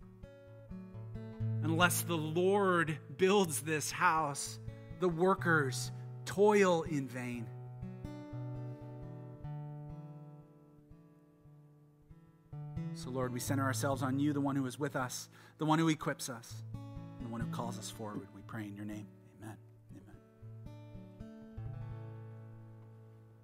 Unless 1.64 2.02
the 2.02 2.16
Lord 2.16 2.96
builds 3.16 3.60
this 3.62 3.90
house, 3.90 4.60
the 5.00 5.08
workers 5.08 5.90
toil 6.24 6.82
in 6.82 7.08
vain. 7.08 7.46
So, 12.94 13.10
Lord, 13.10 13.32
we 13.32 13.40
center 13.40 13.64
ourselves 13.64 14.00
on 14.02 14.20
you, 14.20 14.32
the 14.32 14.40
one 14.40 14.54
who 14.54 14.64
is 14.66 14.78
with 14.78 14.94
us, 14.94 15.28
the 15.58 15.66
one 15.66 15.80
who 15.80 15.88
equips 15.88 16.28
us, 16.28 16.54
the 17.20 17.28
one 17.28 17.40
who 17.40 17.48
calls 17.48 17.78
us 17.78 17.90
forward. 17.90 18.28
We 18.34 18.42
pray 18.46 18.62
in 18.62 18.76
your 18.76 18.86
name. 18.86 19.08